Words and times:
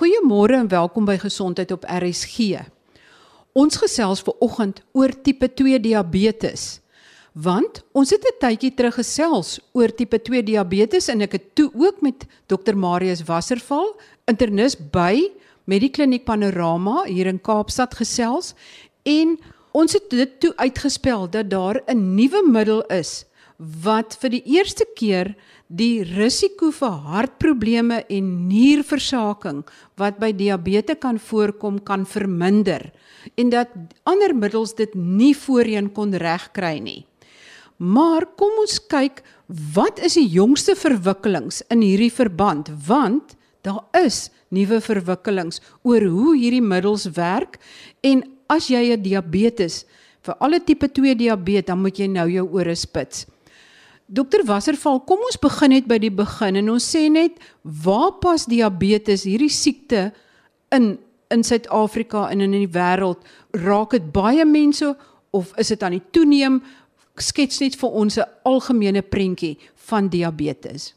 Goeiemôre 0.00 0.56
en 0.56 0.68
welkom 0.72 1.04
by 1.04 1.18
Gesondheid 1.20 1.74
op 1.74 1.82
RSG. 1.84 2.62
Ons 3.52 3.76
gesels 3.82 4.22
ver 4.24 4.32
oggend 4.40 4.78
oor 4.96 5.12
tipe 5.12 5.44
2 5.52 5.76
diabetes. 5.84 6.78
Want 7.36 7.82
ons 7.92 8.08
het 8.08 8.24
'n 8.24 8.38
tydjie 8.40 8.72
terug 8.74 8.96
gesels 8.96 9.60
oor 9.76 9.92
tipe 9.92 10.16
2 10.16 10.42
diabetes 10.42 11.08
en 11.08 11.20
ek 11.20 11.32
het 11.32 11.54
toe 11.54 11.68
ook 11.76 12.00
met 12.00 12.24
Dr 12.46 12.74
Marius 12.74 13.22
Wasserval, 13.28 13.92
internis 14.24 14.74
by 14.74 15.28
Medikliniek 15.66 16.24
Panorama 16.24 17.04
hier 17.04 17.26
in 17.26 17.40
Kaapstad 17.40 17.94
gesels 17.94 18.54
en 19.02 19.38
ons 19.72 19.92
het 19.92 20.10
dit 20.10 20.40
toe 20.40 20.56
uitgespel 20.56 21.28
dat 21.28 21.50
daar 21.50 21.82
'n 21.86 22.14
nuwe 22.14 22.48
middel 22.48 22.80
is 22.88 23.26
wat 23.60 24.14
vir 24.22 24.32
die 24.32 24.42
eerste 24.56 24.86
keer 24.96 25.34
die 25.68 26.00
risiko 26.02 26.70
vir 26.72 26.94
hartprobleme 27.12 28.00
en 28.08 28.28
nierversaking 28.48 29.60
wat 30.00 30.16
by 30.22 30.30
diabetes 30.32 30.96
kan 31.02 31.18
voorkom 31.20 31.76
kan 31.84 32.06
verminder 32.08 32.88
en 33.36 33.50
dat 33.52 33.74
ander 34.08 34.32
middels 34.32 34.72
dit 34.78 34.94
nie 34.96 35.34
voorheen 35.36 35.90
kon 35.92 36.14
regkry 36.16 36.78
nie. 36.80 37.02
Maar 37.76 38.24
kom 38.40 38.62
ons 38.62 38.78
kyk 38.80 39.20
wat 39.74 40.00
is 40.04 40.16
die 40.16 40.28
jongste 40.32 40.72
verwikkelings 40.76 41.60
in 41.68 41.84
hierdie 41.84 42.12
verband 42.12 42.72
want 42.88 43.36
daar 43.66 43.84
is 44.00 44.30
nuwe 44.48 44.80
verwikkelings 44.80 45.60
oor 45.84 46.06
hoe 46.08 46.32
hierdie 46.38 46.64
middels 46.64 47.04
werk 47.16 47.60
en 48.00 48.24
as 48.48 48.70
jy 48.72 48.96
'n 48.96 49.02
diabetes 49.02 49.84
vir 50.24 50.34
alle 50.40 50.60
tipe 50.60 50.88
2 50.88 51.14
diabetes 51.14 51.68
dan 51.68 51.82
moet 51.82 51.98
jy 51.98 52.08
nou 52.08 52.28
jou 52.28 52.48
ore 52.52 52.74
spits. 52.74 53.26
Dokter 54.10 54.42
Wasserval, 54.42 55.04
kom 55.06 55.20
ons 55.22 55.38
begin 55.38 55.70
net 55.70 55.86
by 55.86 56.00
die 56.02 56.10
begin 56.10 56.56
en 56.58 56.72
ons 56.72 56.82
sê 56.82 57.04
net 57.14 57.36
waar 57.62 58.16
pas 58.18 58.42
diabetes 58.50 59.22
hierdie 59.28 59.52
siekte 59.54 60.10
in 60.74 60.96
in 61.30 61.44
Suid-Afrika 61.46 62.24
en 62.32 62.40
in 62.42 62.56
die 62.56 62.72
wêreld? 62.74 63.20
Raak 63.54 63.92
dit 63.94 64.08
baie 64.10 64.42
mense 64.42 64.88
of 65.30 65.52
is 65.62 65.70
dit 65.70 65.82
aan 65.86 65.94
die 65.94 66.02
toeneem? 66.10 66.56
Skets 67.22 67.60
net 67.62 67.76
vir 67.78 67.90
ons 68.02 68.18
'n 68.18 68.26
algemene 68.42 69.02
prentjie 69.02 69.58
van 69.86 70.08
diabetes. 70.08 70.94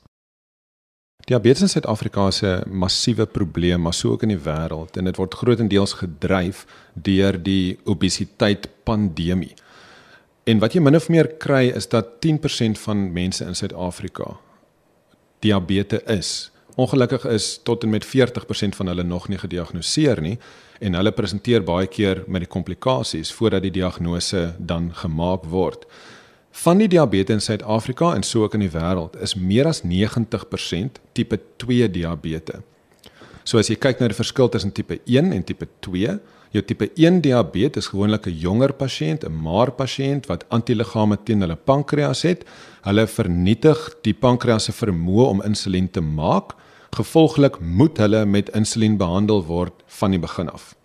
Diabetes 1.29 1.61
in 1.61 1.69
Suid-Afrika 1.69 2.27
is 2.27 2.41
'n 2.41 2.63
massiewe 2.65 3.25
probleem, 3.25 3.81
maar 3.81 3.93
so 3.93 4.11
ook 4.11 4.23
in 4.23 4.29
die 4.29 4.43
wêreld 4.49 4.97
en 4.97 5.05
dit 5.05 5.17
word 5.17 5.33
grootendeels 5.33 5.93
gedryf 5.93 6.65
deur 6.93 7.43
die 7.43 7.77
obesiteit 7.85 8.67
pandemie. 8.83 9.53
En 10.43 10.59
wat 10.59 10.73
jy 10.75 10.81
min 10.83 10.95
of 10.95 11.07
meer 11.07 11.29
kry 11.39 11.69
is 11.71 11.87
dat 11.87 12.17
10% 12.25 12.79
van 12.83 13.05
mense 13.15 13.45
in 13.45 13.55
Suid-Afrika 13.55 14.35
diabetes 15.39 16.03
is. 16.11 16.31
Ongelukkig 16.75 17.25
is 17.25 17.59
tot 17.63 17.83
en 17.83 17.89
met 17.89 18.05
40% 18.05 18.75
van 18.75 18.87
hulle 18.87 19.03
nog 19.03 19.27
nie 19.27 19.37
gediagnoseer 19.37 20.21
nie 20.21 20.37
en 20.79 20.97
hulle 20.97 21.11
presenteer 21.15 21.63
baie 21.63 21.87
keer 21.87 22.23
met 22.27 22.43
die 22.43 22.49
komplikasies 22.49 23.31
voordat 23.31 23.63
die 23.63 23.71
diagnose 23.71 24.53
dan 24.57 24.89
gemaak 24.95 25.45
word. 25.47 25.85
Van 26.51 26.77
die 26.77 26.87
diabetes 26.87 27.35
in 27.35 27.41
Suid-Afrika 27.41 28.11
en 28.15 28.23
so 28.23 28.43
ook 28.43 28.57
in 28.57 28.65
die 28.65 28.73
wêreld 28.73 29.15
is 29.21 29.35
meer 29.35 29.69
as 29.69 29.83
90% 29.87 30.99
tipe 31.13 31.39
2 31.63 31.87
diabetes. 31.91 32.59
So 33.43 33.59
as 33.59 33.69
jy 33.71 33.77
kyk 33.79 33.99
na 33.99 34.11
die 34.11 34.17
verskil 34.17 34.49
tussen 34.49 34.71
tipe 34.75 34.99
1 35.05 35.31
en 35.31 35.43
tipe 35.43 35.67
2, 35.85 36.19
Jou 36.53 36.61
tipe 36.61 36.85
1 36.93 37.23
diabetes 37.25 37.85
is 37.85 37.89
gewoonlik 37.89 38.27
'n 38.27 38.37
jonger 38.37 38.73
pasiënt, 38.73 39.25
'n 39.25 39.41
maar 39.41 39.71
pasiënt 39.71 40.27
wat 40.27 40.45
antiliggame 40.49 41.17
teen 41.23 41.41
hulle 41.41 41.55
pankreas 41.55 42.21
het. 42.21 42.45
Hulle 42.83 43.07
vernietig 43.07 43.95
die 44.03 44.13
pankreas 44.13 44.63
se 44.63 44.71
vermoë 44.71 45.25
om 45.29 45.41
insulien 45.41 45.89
te 45.91 46.01
maak. 46.01 46.53
Gevolglik 46.91 47.59
moet 47.59 47.97
hulle 47.97 48.25
met 48.25 48.49
insulien 48.49 48.97
behandel 48.97 49.45
word 49.45 49.73
van 49.87 50.11
die 50.11 50.19
begin 50.19 50.49
af. 50.49 50.75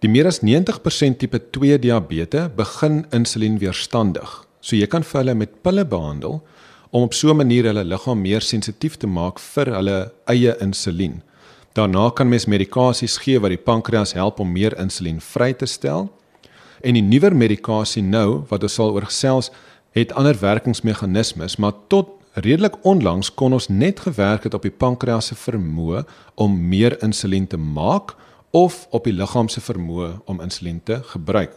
Die 0.00 0.08
meer 0.10 0.26
as 0.26 0.40
90% 0.42 1.18
tipe 1.18 1.38
2 1.50 1.78
diabetes 1.78 2.48
begin 2.56 3.06
insulien 3.12 3.58
weerstandig. 3.58 4.44
So 4.60 4.76
jy 4.76 4.86
kan 4.86 5.02
vir 5.02 5.20
hulle 5.20 5.34
met 5.34 5.62
pille 5.62 5.84
behandel 5.84 6.42
om 6.90 7.02
op 7.02 7.14
so 7.14 7.30
'n 7.30 7.36
manier 7.36 7.64
hulle 7.64 7.84
liggaam 7.84 8.20
meer 8.20 8.40
sensitief 8.40 8.96
te 8.96 9.06
maak 9.06 9.38
vir 9.38 9.66
hulle 9.66 10.12
eie 10.26 10.56
insulien. 10.60 11.22
Daarna 11.74 12.10
kan 12.10 12.28
mens 12.28 12.44
medikasies 12.46 13.16
gee 13.18 13.40
wat 13.42 13.50
die 13.50 13.58
pankreas 13.58 14.12
help 14.14 14.38
om 14.38 14.52
meer 14.52 14.76
insulien 14.78 15.18
vry 15.20 15.52
te 15.58 15.66
stel. 15.66 16.06
En 16.86 16.94
die 16.94 17.02
nuwer 17.02 17.34
medikasie 17.34 18.02
nou 18.02 18.44
wat 18.50 18.62
ons 18.62 18.76
sal 18.78 18.92
oorgesels 18.94 19.50
het 19.94 20.12
ander 20.14 20.38
werkingsmeganismes, 20.38 21.56
maar 21.58 21.74
tot 21.90 22.12
redelik 22.34 22.78
onlangs 22.86 23.32
kon 23.34 23.52
ons 23.58 23.68
net 23.68 24.04
gewerk 24.06 24.46
het 24.46 24.54
op 24.54 24.62
die 24.62 24.74
pankreas 24.74 25.32
se 25.32 25.38
vermoë 25.38 26.04
om 26.38 26.54
meer 26.68 26.94
insulien 27.02 27.46
te 27.46 27.58
maak 27.58 28.14
of 28.54 28.86
op 28.94 29.10
die 29.10 29.14
liggaam 29.14 29.50
se 29.50 29.62
vermoë 29.62 30.12
om 30.30 30.42
insulien 30.46 30.78
te 30.82 31.00
gebruik. 31.10 31.54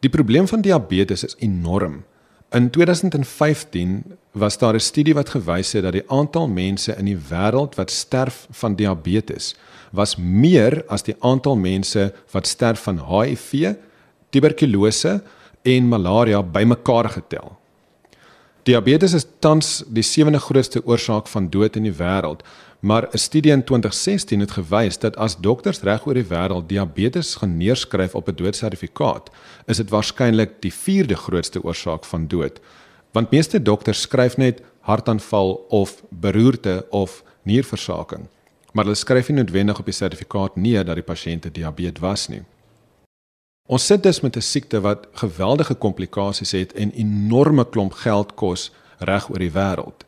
Die 0.00 0.08
probleem 0.12 0.48
van 0.48 0.64
diabetes 0.64 1.24
is 1.28 1.36
enorm. 1.44 2.00
In 2.50 2.70
2015 2.70 4.04
was 4.30 4.58
daar 4.58 4.74
'n 4.74 4.80
studie 4.80 5.14
wat 5.14 5.28
gewys 5.28 5.72
het 5.72 5.82
dat 5.82 5.92
die 5.92 6.10
aantal 6.10 6.48
mense 6.48 6.94
in 6.96 7.04
die 7.04 7.18
wêreld 7.30 7.74
wat 7.74 7.90
sterf 7.90 8.46
van 8.50 8.74
diabetes 8.74 9.54
was 9.90 10.16
meer 10.16 10.84
as 10.88 11.02
die 11.02 11.16
aantal 11.18 11.56
mense 11.56 12.14
wat 12.30 12.46
sterf 12.46 12.82
van 12.82 12.98
HIV, 12.98 13.74
tuberkulose 14.30 15.22
en 15.62 15.88
malaria 15.88 16.42
bymekaar 16.42 17.08
getel. 17.08 17.59
Diabetes 18.62 19.14
is 19.16 19.24
tans 19.40 19.78
die 19.88 20.02
sewende 20.04 20.38
grootste 20.38 20.82
oorsaak 20.84 21.28
van 21.32 21.46
dood 21.48 21.78
in 21.80 21.86
die 21.88 21.94
wêreld, 21.96 22.42
maar 22.80 23.08
'n 23.08 23.18
studie 23.18 23.52
in 23.52 23.64
2016 23.64 24.40
het 24.40 24.50
gewys 24.50 24.98
dat 24.98 25.16
as 25.16 25.36
dokters 25.36 25.80
reg 25.80 26.06
oor 26.06 26.14
die 26.14 26.28
wêreld 26.28 26.68
diabetes 26.68 27.34
gaan 27.34 27.56
neerskryf 27.56 28.14
op 28.14 28.28
'n 28.28 28.34
doodsertifikaat, 28.34 29.30
is 29.66 29.76
dit 29.76 29.90
waarskynlik 29.90 30.60
die 30.60 30.72
vierde 30.72 31.16
grootste 31.16 31.62
oorsaak 31.64 32.04
van 32.04 32.26
dood. 32.26 32.60
Want 33.12 33.30
meeste 33.30 33.62
dokters 33.62 34.00
skryf 34.00 34.36
net 34.36 34.62
hartaanval 34.80 35.66
of 35.68 36.02
beroerte 36.08 36.86
of 36.90 37.24
nierversaking, 37.42 38.28
maar 38.72 38.84
hulle 38.84 38.96
skryf 38.96 39.28
nie 39.28 39.36
noodwendig 39.36 39.78
op 39.78 39.84
die 39.84 39.94
sertifikaat 39.94 40.56
neer 40.56 40.84
dat 40.84 40.94
die 40.94 41.04
pasiënt 41.04 41.54
diabetes 41.54 42.00
was 42.00 42.28
nie. 42.28 42.42
Ons 43.70 43.86
sit 43.86 44.02
dus 44.02 44.20
met 44.20 44.36
'n 44.36 44.42
siekte 44.42 44.80
wat 44.80 45.06
geweldige 45.12 45.74
komplikasies 45.74 46.50
het 46.50 46.72
en 46.72 46.90
enorme 46.90 47.68
klomp 47.68 47.92
geld 47.92 48.34
kos 48.34 48.72
reg 48.98 49.30
oor 49.30 49.38
die 49.38 49.52
wêreld. 49.52 50.04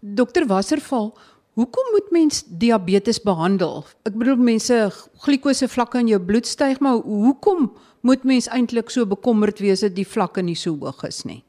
Dokter 0.00 0.46
Wasserval, 0.46 1.18
hoekom 1.52 1.84
moet 1.90 2.10
mens 2.10 2.44
diabetes 2.46 3.22
behandel? 3.22 3.84
Ek 4.02 4.14
bedoel 4.14 4.36
mense 4.36 4.92
glikose 5.16 5.68
vlakke 5.68 5.98
in 5.98 6.08
jou 6.08 6.20
bloed 6.20 6.46
styg, 6.46 6.80
maar 6.80 6.96
hoekom 6.96 7.72
moet 8.00 8.24
mens 8.24 8.46
eintlik 8.46 8.90
so 8.90 9.06
bekommerd 9.06 9.58
wees 9.58 9.80
dat 9.80 9.94
die 9.94 10.08
vlakke 10.08 10.42
nie 10.42 10.54
so 10.54 10.76
hoog 10.78 11.02
is 11.04 11.24
nie? 11.24 11.44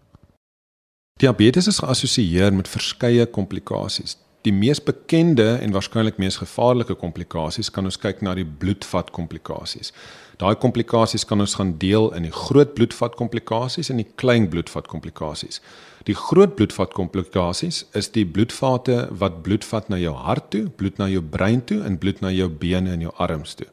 Diabetes 1.20 1.68
is 1.68 1.80
geassosieer 1.80 2.54
met 2.54 2.68
verskeie 2.68 3.26
komplikasies. 3.26 4.18
Die 4.48 4.54
mees 4.56 4.80
bekende 4.80 5.58
en 5.60 5.74
waarskynlik 5.76 6.22
mees 6.22 6.38
gevaarlike 6.40 6.96
komplikasies 7.02 7.68
kan 7.74 7.90
ons 7.90 7.98
kyk 8.00 8.22
na 8.24 8.32
die 8.38 8.46
bloedvat 8.48 9.10
komplikasies. 9.12 9.92
Daai 10.40 10.56
komplikasies 10.62 11.26
kan 11.28 11.44
ons 11.44 11.58
gaan 11.60 11.74
deel 11.82 12.08
in 12.16 12.24
die 12.24 12.32
groot 12.32 12.72
bloedvat 12.78 13.18
komplikasies 13.20 13.90
en 13.92 14.00
die 14.00 14.08
klein 14.22 14.48
bloedvat 14.54 14.88
komplikasies. 14.88 15.60
Die 16.08 16.16
groot 16.16 16.54
bloedvat 16.56 16.96
komplikasies 16.96 17.82
is 17.98 18.08
die 18.16 18.24
bloedvate 18.24 19.10
wat 19.24 19.42
bloed 19.44 19.68
vat 19.68 19.90
na 19.92 20.00
jou 20.00 20.14
hart 20.16 20.48
toe, 20.56 20.68
bloed 20.80 21.02
na 21.02 21.10
jou 21.12 21.24
brein 21.36 21.60
toe 21.68 21.82
en 21.84 21.98
bloed 22.00 22.22
na 22.24 22.32
jou 22.32 22.48
bene 22.48 22.94
en 22.96 23.04
jou 23.04 23.12
arms 23.28 23.58
toe. 23.60 23.68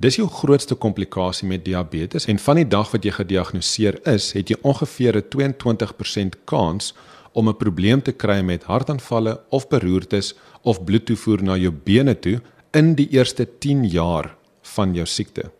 Dis 0.00 0.16
jou 0.16 0.28
grootste 0.32 0.78
komplikasie 0.80 1.48
met 1.48 1.66
diabetes 1.66 2.28
en 2.32 2.40
van 2.46 2.62
die 2.62 2.68
dag 2.68 2.88
wat 2.94 3.04
jy 3.04 3.12
gediagnoseer 3.18 4.00
is, 4.08 4.30
het 4.38 4.48
jy 4.48 4.56
ongeveer 4.62 5.20
'n 5.20 5.28
22% 5.28 6.40
kans 6.44 6.94
om 7.36 7.48
'n 7.48 7.56
probleem 7.60 8.02
te 8.02 8.12
kry 8.12 8.40
met 8.40 8.64
hartaanvalle 8.64 9.40
of 9.50 9.68
beroertes 9.68 10.34
of 10.62 10.84
bloedtoevoer 10.84 11.42
na 11.42 11.56
jou 11.56 11.70
bene 11.70 12.14
toe 12.14 12.40
in 12.72 12.94
die 12.94 13.08
eerste 13.10 13.46
10 13.58 13.84
jaar 13.84 14.34
van 14.62 14.94
jou 14.94 15.06
siekte. 15.06 15.50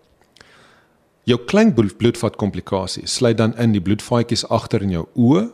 Jou 1.25 1.39
klein 1.45 1.75
bloedvat 1.75 2.37
komplikasie 2.37 3.07
sluit 3.07 3.37
dan 3.37 3.57
in 3.59 3.73
die 3.73 3.81
bloedvaatjies 3.81 4.49
agter 4.49 4.83
in 4.83 4.91
jou 4.91 5.07
oë, 5.15 5.49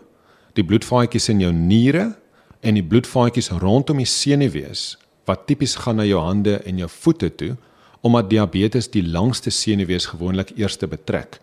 die 0.55 0.65
bloedvaatjies 0.65 1.29
in 1.29 1.41
jou 1.41 1.53
niere 1.53 2.17
en 2.61 2.75
die 2.75 2.85
bloedvaatjies 2.85 3.51
rondom 3.51 3.97
die 3.97 4.07
senuwees 4.07 4.99
wat 5.25 5.47
tipies 5.47 5.77
gaan 5.77 5.97
na 5.97 6.05
jou 6.05 6.21
hande 6.21 6.59
en 6.67 6.79
jou 6.79 6.89
voete 6.89 7.31
toe 7.31 7.57
omdat 8.03 8.31
diabetes 8.31 8.89
die 8.91 9.05
langste 9.07 9.51
senuwees 9.51 10.09
gewoonlik 10.11 10.51
eerste 10.59 10.89
betrek. 10.91 11.39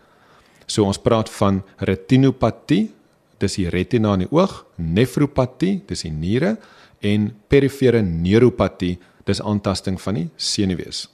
So 0.66 0.84
ons 0.84 1.00
praat 1.00 1.30
van 1.40 1.62
retinopatie, 1.80 2.90
dis 3.40 3.56
die 3.56 3.68
retina 3.72 4.14
in 4.14 4.26
die 4.26 4.32
oog, 4.34 4.64
nefropatie, 4.76 5.80
dis 5.88 6.04
die 6.06 6.12
niere 6.12 6.56
en 7.00 7.30
perifere 7.48 8.02
neuropatie, 8.02 8.98
dis 9.26 9.40
aantasting 9.40 9.98
van 10.00 10.18
die 10.20 10.28
senuwees. 10.36 11.06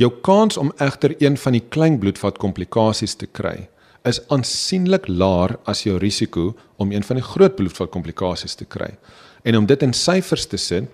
Jou 0.00 0.10
kans 0.26 0.58
om 0.58 0.72
egter 0.82 1.14
een 1.22 1.36
van 1.38 1.54
die 1.54 1.62
klein 1.62 2.00
bloedvat 2.02 2.40
komplikasies 2.42 3.14
te 3.16 3.28
kry 3.30 3.68
is 4.04 4.20
aansienlik 4.34 5.06
laer 5.08 5.54
as 5.70 5.84
jou 5.86 5.96
risiko 6.02 6.50
om 6.82 6.92
een 6.92 7.04
van 7.06 7.16
die 7.16 7.24
groot 7.24 7.54
bloedvat 7.56 7.92
komplikasies 7.94 8.58
te 8.58 8.66
kry. 8.68 8.90
En 9.44 9.56
om 9.56 9.66
dit 9.66 9.82
in 9.82 9.94
syfers 9.96 10.44
te 10.46 10.58
sit, 10.60 10.90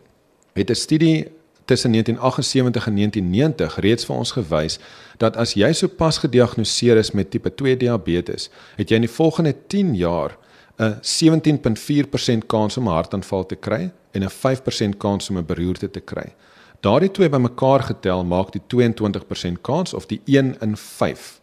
het 0.55 0.71
'n 0.71 0.75
studie 0.75 1.27
tussen 1.71 1.93
1978 1.93 2.87
en 2.87 2.95
1990 2.95 3.77
reeds 3.85 4.05
vir 4.09 4.17
ons 4.17 4.33
gewys 4.35 4.79
dat 5.23 5.37
as 5.39 5.55
jy 5.55 5.71
sopas 5.77 6.19
gediagnoseer 6.25 6.99
is 6.99 7.13
met 7.15 7.31
tipe 7.31 7.53
2 7.55 7.77
diabetes, 7.79 8.49
het 8.79 8.91
jy 8.91 8.99
in 8.99 9.07
die 9.07 9.17
volgende 9.17 9.55
10 9.71 9.95
jaar 9.95 10.37
'n 10.81 10.99
17.4% 11.03 12.47
kans 12.47 12.77
om 12.77 12.89
'n 12.89 12.97
hartaanval 12.99 13.47
te 13.47 13.57
kry 13.57 13.93
en 14.13 14.25
'n 14.25 14.31
5% 14.31 14.99
kans 14.99 15.31
om 15.31 15.39
'n 15.39 15.47
beroerte 15.47 15.91
te 15.91 16.01
kry. 16.01 16.35
Daardie 16.81 17.11
twee 17.11 17.29
bymekaar 17.29 17.83
getel 17.83 18.25
maak 18.25 18.53
die 18.53 18.63
22% 18.67 19.61
kans 19.61 19.95
of 19.95 20.07
die 20.07 20.21
1 20.25 20.57
in 20.61 20.77
5 20.77 21.41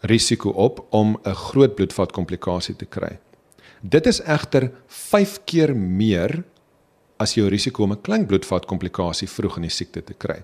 risiko 0.00 0.50
op 0.50 0.86
om 0.90 1.18
'n 1.24 1.34
groot 1.34 1.74
bloedvatkomplikasie 1.74 2.76
te 2.76 2.84
kry. 2.84 3.18
Dit 3.80 4.06
is 4.06 4.20
egter 4.22 4.70
5 4.86 5.40
keer 5.44 5.76
meer 5.76 6.44
as 7.18 7.34
jou 7.34 7.48
risiko 7.48 7.82
om 7.82 7.92
'n 7.92 8.02
klein 8.02 8.26
bloedvatkomplikasie 8.26 9.28
vroeg 9.28 9.56
in 9.56 9.62
die 9.62 9.70
siekte 9.70 10.02
te 10.04 10.14
kry. 10.14 10.42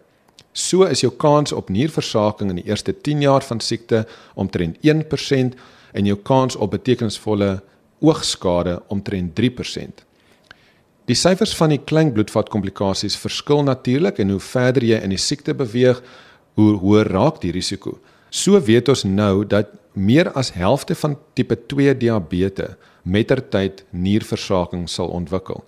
So 0.53 0.85
is 0.85 1.01
jou 1.01 1.13
kans 1.13 1.53
op 1.53 1.69
nierversaking 1.69 2.51
in 2.51 2.57
die 2.57 2.69
eerste 2.71 2.93
10 2.93 3.21
jaar 3.21 3.43
van 3.43 3.61
siekte 3.61 4.07
omtrent 4.35 4.77
1% 4.83 5.55
en 5.93 6.07
jou 6.07 6.17
kans 6.17 6.57
op 6.57 6.71
betekenisvolle 6.71 7.63
oogskade 8.01 8.83
omtrent 8.89 9.35
3%. 9.35 10.05
Die 11.05 11.17
syfers 11.17 11.53
van 11.57 11.69
die 11.69 11.81
klein 11.85 12.13
bloedvatkomplikasies 12.13 13.17
verskil 13.17 13.63
natuurlik 13.63 14.19
en 14.19 14.31
hoe 14.31 14.41
verder 14.41 14.85
jy 14.85 15.01
in 15.05 15.13
die 15.13 15.21
siekte 15.21 15.55
beweeg, 15.55 16.01
hoe 16.55 16.77
hoër 16.81 17.11
raak 17.13 17.41
die 17.43 17.53
risiko. 17.53 17.99
So 18.31 18.61
weet 18.61 18.89
ons 18.89 19.05
nou 19.05 19.45
dat 19.45 19.75
meer 19.93 20.33
as 20.33 20.55
helfte 20.57 20.95
van 20.95 21.19
tipe 21.35 21.57
2 21.71 21.95
diabetes 21.99 22.79
mettertyd 23.05 23.85
nierversaking 23.91 24.89
sal 24.89 25.13
ontwikkel. 25.13 25.61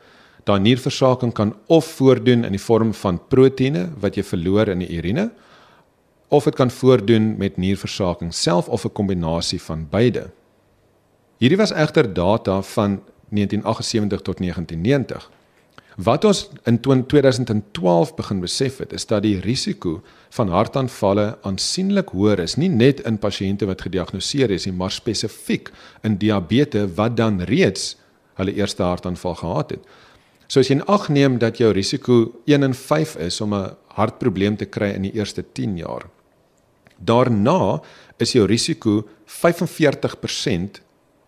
Daai 0.47 0.61
nierversaking 0.63 1.33
kan 1.35 1.55
of 1.67 1.85
voordoen 1.99 2.45
in 2.47 2.55
die 2.55 2.63
vorm 2.63 2.93
van 2.95 3.19
proteïene 3.29 3.89
wat 4.03 4.15
jy 4.15 4.23
verloor 4.23 4.71
in 4.71 4.85
die 4.85 4.93
urine 4.99 5.31
of 6.29 6.45
dit 6.47 6.55
kan 6.59 6.71
voordoen 6.71 7.35
met 7.39 7.59
nierversaking 7.59 8.33
self 8.35 8.69
of 8.69 8.85
'n 8.85 8.93
kombinasie 8.93 9.63
van 9.63 9.87
beide. 9.91 10.31
Hierdie 11.39 11.59
was 11.59 11.73
egter 11.73 12.15
data 12.15 12.63
van 12.63 13.03
1978 13.29 14.21
tot 14.23 14.39
1990. 14.39 15.31
Wat 15.97 16.25
ons 16.25 16.51
in 16.65 16.81
2012 16.81 18.15
begin 18.15 18.41
besef 18.41 18.79
het, 18.79 18.93
is 18.93 19.07
dat 19.07 19.23
die 19.23 19.41
risiko 19.41 20.03
van 20.31 20.49
hartaanvalle 20.49 21.39
aansienlik 21.43 22.09
hoër 22.09 22.39
is, 22.39 22.57
nie 22.57 22.69
net 22.69 23.01
in 23.01 23.19
pasiënte 23.19 23.67
wat 23.67 23.81
gediagnoseer 23.81 24.51
is 24.51 24.67
nie, 24.69 24.75
maar 24.77 24.91
spesifiek 24.91 25.71
in 26.03 26.19
diabetes 26.21 26.93
wat 26.95 27.17
dan 27.17 27.41
reeds 27.41 27.97
hulle 28.35 28.53
eerste 28.53 28.83
hartaanval 28.83 29.35
gehad 29.35 29.71
het. 29.71 29.81
So 30.47 30.61
as 30.61 30.71
jy 30.71 30.79
ag 30.87 31.09
neem 31.11 31.39
dat 31.43 31.59
jou 31.59 31.73
risiko 31.75 32.43
1 32.47 32.63
in 32.63 32.75
5 32.75 33.17
is 33.17 33.41
om 33.41 33.55
'n 33.55 33.77
hartprobleem 33.99 34.57
te 34.57 34.67
kry 34.67 34.95
in 34.95 35.03
die 35.03 35.15
eerste 35.15 35.43
10 35.43 35.77
jaar. 35.77 36.09
Daarna 36.99 37.83
is 38.19 38.33
jou 38.33 38.47
risiko 38.47 39.05
45% 39.27 40.81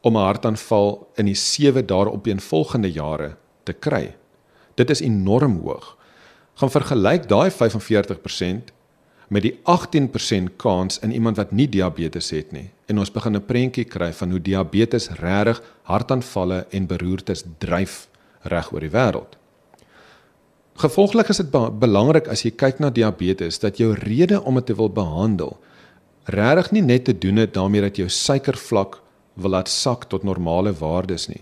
om 0.03 0.17
'n 0.17 0.25
hartaanval 0.25 1.09
in 1.17 1.27
die 1.27 1.35
7 1.35 1.87
daaropeenvolgende 1.87 2.93
jare 2.93 3.37
te 3.65 3.73
kry. 3.73 4.15
Dit 4.75 4.91
is 4.91 5.01
enorm 5.01 5.61
hoog. 5.61 5.97
Gaan 6.55 6.71
vergelyk 6.71 7.29
daai 7.29 7.51
45% 7.51 8.73
met 9.29 9.43
die 9.43 9.59
18% 9.65 10.57
kans 10.57 10.99
in 10.99 11.13
iemand 11.13 11.37
wat 11.37 11.53
nie 11.53 11.69
diabetes 11.69 12.31
het 12.31 12.53
nie 12.53 12.71
en 12.89 12.99
ons 12.99 13.13
begin 13.13 13.37
'n 13.37 13.47
prentjie 13.47 13.85
kry 13.85 14.13
van 14.13 14.31
hoe 14.31 14.41
diabetes 14.41 15.09
regtig 15.09 15.63
hartaanvalle 15.83 16.67
en 16.71 16.87
beroertes 16.87 17.45
dryf 17.59 18.08
reg 18.43 18.73
oor 18.73 18.81
die 18.81 18.91
wêreld. 18.91 19.37
Gevolglik 20.79 21.29
is 21.29 21.37
dit 21.37 21.51
belangrik 21.51 22.29
as 22.29 22.45
jy 22.45 22.51
kyk 22.51 22.79
na 22.79 22.91
diabetes 22.91 23.59
dat 23.59 23.79
jou 23.79 23.95
rede 23.95 24.43
om 24.43 24.55
dit 24.55 24.67
te 24.67 24.75
wil 24.75 24.89
behandel 24.89 25.59
regtig 26.29 26.73
nie 26.77 26.85
net 26.85 27.07
te 27.09 27.15
doen 27.17 27.41
het 27.41 27.55
daarmee 27.57 27.81
dat 27.81 27.97
jou 27.97 28.09
suikervlak 28.09 29.01
wil 29.39 29.55
laat 29.55 29.69
sak 29.69 30.09
tot 30.13 30.27
normale 30.27 30.73
waardes 30.77 31.29
nie. 31.29 31.41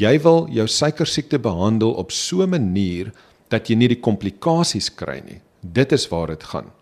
Jy 0.00 0.18
wil 0.24 0.48
jou 0.50 0.66
suikersiekte 0.66 1.38
behandel 1.38 1.94
op 1.94 2.10
so 2.10 2.42
'n 2.42 2.50
manier 2.50 3.12
dat 3.48 3.68
jy 3.68 3.76
nie 3.76 3.88
die 3.88 4.00
komplikasies 4.00 4.94
kry 4.94 5.22
nie. 5.24 5.40
Dit 5.60 5.92
is 5.92 6.08
waar 6.08 6.26
dit 6.26 6.42
gaan. 6.42 6.72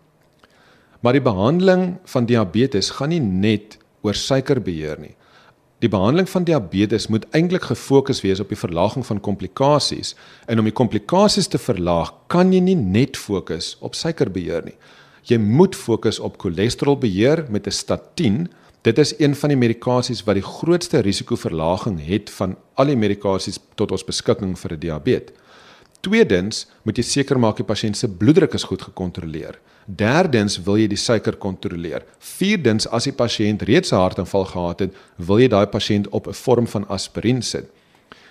Maar 1.01 1.13
die 1.13 1.21
behandeling 1.21 1.97
van 2.05 2.25
diabetes 2.25 2.89
gaan 2.89 3.09
nie 3.09 3.19
net 3.19 3.77
oor 4.01 4.13
suikerbeheer 4.13 4.99
nie. 4.99 5.15
Die 5.83 5.91
behandeling 5.91 6.29
van 6.31 6.45
diabetes 6.47 7.09
moet 7.11 7.25
eintlik 7.35 7.65
gefokus 7.67 8.21
wees 8.23 8.39
op 8.39 8.47
die 8.53 8.57
verlaging 8.59 9.03
van 9.03 9.19
komplikasies 9.19 10.13
en 10.47 10.61
om 10.61 10.69
die 10.69 10.75
komplikasies 10.75 11.49
te 11.51 11.59
verlaag, 11.59 12.13
kan 12.31 12.53
jy 12.55 12.61
nie 12.63 12.77
net 12.79 13.19
fokus 13.19 13.73
op 13.83 13.97
suikerbeheer 13.99 14.63
nie. 14.63 14.77
Jy 15.27 15.41
moet 15.43 15.75
fokus 15.75 16.21
op 16.23 16.39
cholesterolbeheer 16.39 17.47
met 17.51 17.67
'n 17.67 17.71
statien 17.71 18.47
Dit 18.83 18.97
is 18.97 19.13
een 19.19 19.35
van 19.35 19.49
die 19.49 19.57
medikasies 19.57 20.23
wat 20.27 20.35
die 20.35 20.43
grootste 20.43 20.99
risikoverlaging 20.99 22.01
het 22.05 22.29
van 22.29 22.57
al 22.75 22.85
die 22.85 22.97
medikasies 22.99 23.59
tot 23.75 23.91
ons 23.91 24.03
beskikking 24.03 24.59
vir 24.59 24.73
'n 24.73 24.79
diabetes. 24.79 25.35
Tweedens 26.03 26.65
moet 26.83 26.97
jy 26.99 27.03
seker 27.07 27.39
maak 27.39 27.61
die 27.61 27.67
pasiënt 27.67 27.95
se 27.95 28.09
bloeddruk 28.11 28.57
is 28.57 28.65
goed 28.67 28.81
gekontroleer. 28.83 29.55
Derdens 29.87 30.57
wil 30.65 30.81
jy 30.81 30.89
die 30.91 30.99
suiker 30.99 31.37
kontroleer. 31.39 32.03
Vierdens 32.19 32.89
as 32.91 33.07
die 33.07 33.13
pasiënt 33.15 33.63
reeds 33.69 33.93
'n 33.93 34.01
hartaanval 34.01 34.45
gehad 34.51 34.79
het, 34.79 34.91
wil 35.17 35.39
jy 35.39 35.47
daai 35.47 35.65
pasiënt 35.65 36.09
op 36.11 36.27
'n 36.27 36.33
vorm 36.33 36.67
van 36.67 36.87
aspirien 36.87 37.41
sit. 37.41 37.71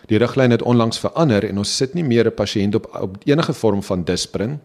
Die 0.09 0.19
riglyn 0.19 0.51
het 0.51 0.63
onlangs 0.63 0.99
verander 0.99 1.45
en 1.45 1.59
ons 1.59 1.77
sit 1.77 1.95
nie 1.95 2.05
meer 2.05 2.27
'n 2.27 2.35
pasiënt 2.35 2.75
op 2.75 2.87
op 3.01 3.17
enige 3.25 3.53
vorm 3.53 3.83
van 3.83 4.05
Disprin 4.05 4.61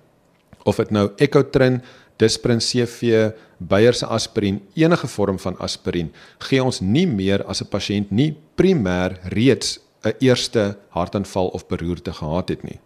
of 0.66 0.76
dit 0.76 0.92
nou 0.92 1.12
Ecotrin, 1.18 1.82
Disprin 2.18 2.60
CV, 2.60 3.32
Bayer 3.58 3.94
se 3.94 4.06
aspirien, 4.06 4.62
enige 4.74 5.08
vorm 5.08 5.40
van 5.40 5.58
aspirien, 5.60 6.12
gee 6.40 6.64
ons 6.64 6.82
nie 6.82 7.08
meer 7.08 7.44
as 7.46 7.62
'n 7.62 7.70
pasiënt 7.70 8.12
nie 8.12 8.36
primêr 8.56 9.18
reeds 9.24 9.80
'n 10.04 10.14
eerste 10.20 10.78
hartaanval 10.90 11.48
of 11.48 11.68
beroerte 11.68 12.14
gehad 12.14 12.50
het 12.50 12.64
nie. 12.64 12.80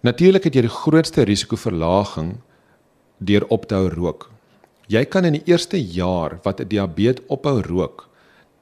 Natuurlik 0.00 0.46
het 0.48 0.54
jy 0.56 0.62
die 0.64 0.72
grootste 0.72 1.26
risikoverlaging 1.28 2.38
deur 3.20 3.44
op 3.52 3.66
te 3.68 3.76
hou 3.76 3.90
rook. 3.92 4.30
Jy 4.88 5.02
kan 5.12 5.26
in 5.28 5.36
die 5.36 5.44
eerste 5.44 5.76
jaar 5.76 6.38
wat 6.42 6.60
'n 6.60 6.68
diabetes 6.68 7.24
ophou 7.28 7.60
rook, 7.60 8.08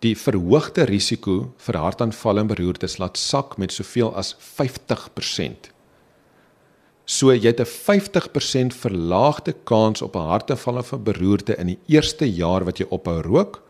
die 0.03 0.17
verhoogde 0.17 0.83
risiko 0.83 1.55
vir 1.57 1.77
hartaanval 1.77 2.39
en 2.39 2.47
beroertes 2.47 2.99
laat 2.99 3.17
sak 3.17 3.57
met 3.57 3.73
soveel 3.73 4.15
as 4.15 4.35
50%. 4.35 5.71
So 7.07 7.33
jy 7.33 7.47
het 7.47 7.61
'n 7.61 7.67
50% 7.67 8.75
verlaagde 8.75 9.55
kans 9.65 10.03
op 10.03 10.17
'n 10.17 10.29
hartaanval 10.29 10.79
of 10.79 10.93
'n 10.93 11.03
beroerte 11.03 11.57
in 11.57 11.67
die 11.67 11.79
eerste 11.87 12.27
jaar 12.27 12.65
wat 12.65 12.79
jy 12.79 12.87
ophou 12.91 13.23
rook 13.23 13.63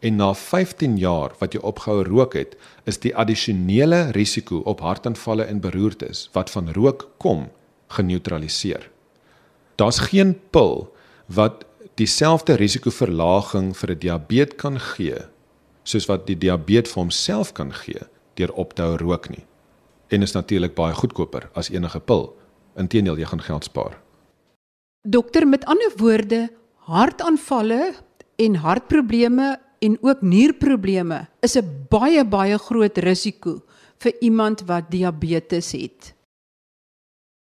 en 0.00 0.16
na 0.16 0.34
15 0.34 0.96
jaar 0.98 1.34
wat 1.40 1.54
jy 1.54 1.60
opgehou 1.60 2.02
rook 2.06 2.34
het, 2.38 2.54
is 2.86 3.00
die 3.02 3.14
addisionele 3.16 4.10
risiko 4.16 4.62
op 4.64 4.80
hartaanvalle 4.80 5.48
en 5.50 5.60
beroertes 5.60 6.28
wat 6.32 6.50
van 6.50 6.72
rook 6.72 7.08
kom 7.18 7.48
geneutraliseer. 7.88 8.90
Daar's 9.76 9.98
geen 10.10 10.36
pil 10.50 10.88
wat 11.26 11.64
dieselfde 11.98 12.54
risikoverlaging 12.54 13.76
vir 13.76 13.90
'n 13.90 13.98
diabetes 13.98 14.56
kan 14.56 14.78
gee 14.80 15.18
soos 15.82 16.06
wat 16.06 16.26
die 16.26 16.36
diabetes 16.36 16.92
vir 16.92 17.02
homself 17.02 17.52
kan 17.52 17.72
gee 17.72 18.02
deur 18.34 18.52
op 18.52 18.74
te 18.74 18.82
hou 18.82 18.96
rook 18.96 19.28
nie. 19.28 19.44
En 20.08 20.22
is 20.22 20.32
natuurlik 20.32 20.74
baie 20.74 20.94
goedkoper 20.94 21.48
as 21.54 21.70
enige 21.70 22.00
pil. 22.00 22.36
Inteendeel, 22.76 23.18
jy 23.18 23.26
gaan 23.26 23.42
geld 23.42 23.64
spaar. 23.64 23.98
Dokter, 25.02 25.48
met 25.48 25.64
ander 25.64 25.92
woorde, 25.96 26.48
hartaanvalle 26.76 27.94
en 28.36 28.54
hartprobleme 28.54 29.58
en 29.78 29.98
ook 30.00 30.22
nierprobleme 30.22 31.26
is 31.40 31.56
'n 31.56 31.86
baie 31.88 32.24
baie 32.24 32.58
groot 32.58 32.98
risiko 32.98 33.62
vir 33.98 34.12
iemand 34.20 34.62
wat 34.66 34.90
diabetes 34.90 35.72
het. 35.72 36.14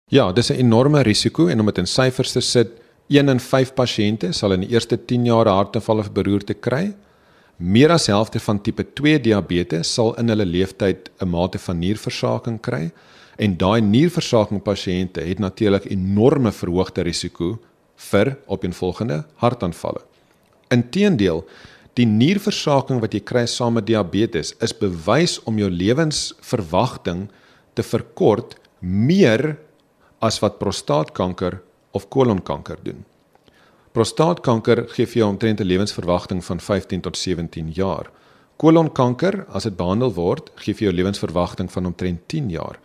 Ja, 0.10 0.32
dis 0.32 0.50
'n 0.50 0.60
enorme 0.60 1.02
risiko 1.02 1.48
en 1.48 1.60
om 1.60 1.66
dit 1.66 1.78
in 1.78 1.88
syfers 1.88 2.32
te 2.32 2.42
sit, 2.42 2.70
1 3.08 3.30
in 3.30 3.40
5 3.40 3.74
pasiënte 3.74 4.32
sal 4.32 4.52
in 4.52 4.60
die 4.60 4.70
eerste 4.70 5.06
10 5.06 5.26
jaar 5.26 5.48
hartaanval 5.48 5.98
of 5.98 6.12
beroerte 6.12 6.54
kry. 6.54 6.96
Meer 7.58 7.92
as 7.92 8.08
helfte 8.08 8.40
van 8.40 8.62
tipe 8.62 8.84
2 8.94 9.20
diabetes 9.20 9.94
sal 9.94 10.16
in 10.20 10.30
hulle 10.30 10.46
lewenstyd 10.46 11.10
'n 11.20 11.30
mate 11.30 11.60
van 11.60 11.80
nierversaking 11.80 12.62
kry 12.62 12.92
en 13.38 13.58
daai 13.58 13.82
nierversaking 13.82 14.62
pasiënte 14.62 15.22
het 15.22 15.40
natuurlik 15.40 15.86
enorme 15.86 16.52
verhoogde 16.52 17.02
risiko 17.02 17.60
vir 17.96 18.38
opeenvolgende 18.46 19.26
hartaanvalle. 19.36 20.02
Inteendeel, 20.70 21.46
die 21.98 22.06
nierversaking 22.06 23.02
wat 23.02 23.16
jy 23.16 23.24
kry 23.26 23.46
saam 23.50 23.78
met 23.80 23.88
diabetes 23.88 24.54
is 24.62 24.74
bewys 24.78 25.40
om 25.50 25.58
jou 25.58 25.70
lewensverwagting 25.70 27.28
te 27.74 27.86
verkort 27.86 28.56
meer 28.82 29.56
as 30.22 30.38
wat 30.44 30.60
prostaatkanker 30.62 31.60
of 31.98 32.10
kolonkanker 32.14 32.78
doen. 32.86 33.02
Prostaatkanker 33.98 34.84
gee 34.94 35.10
vir 35.10 35.24
jou 35.24 35.30
omtrent 35.30 35.62
'n 35.62 35.66
lewensverwagting 35.66 36.44
van 36.46 36.60
15 36.60 37.02
tot 37.02 37.18
17 37.18 37.72
jaar. 37.74 38.12
Kolonkanker, 38.58 39.46
as 39.50 39.64
dit 39.64 39.78
behandel 39.78 40.14
word, 40.14 40.52
gee 40.56 40.74
vir 40.74 40.90
jou 40.90 40.94
lewensverwagting 40.94 41.72
van 41.72 41.86
omtrent 41.86 42.28
10 42.28 42.50
jaar. 42.50 42.80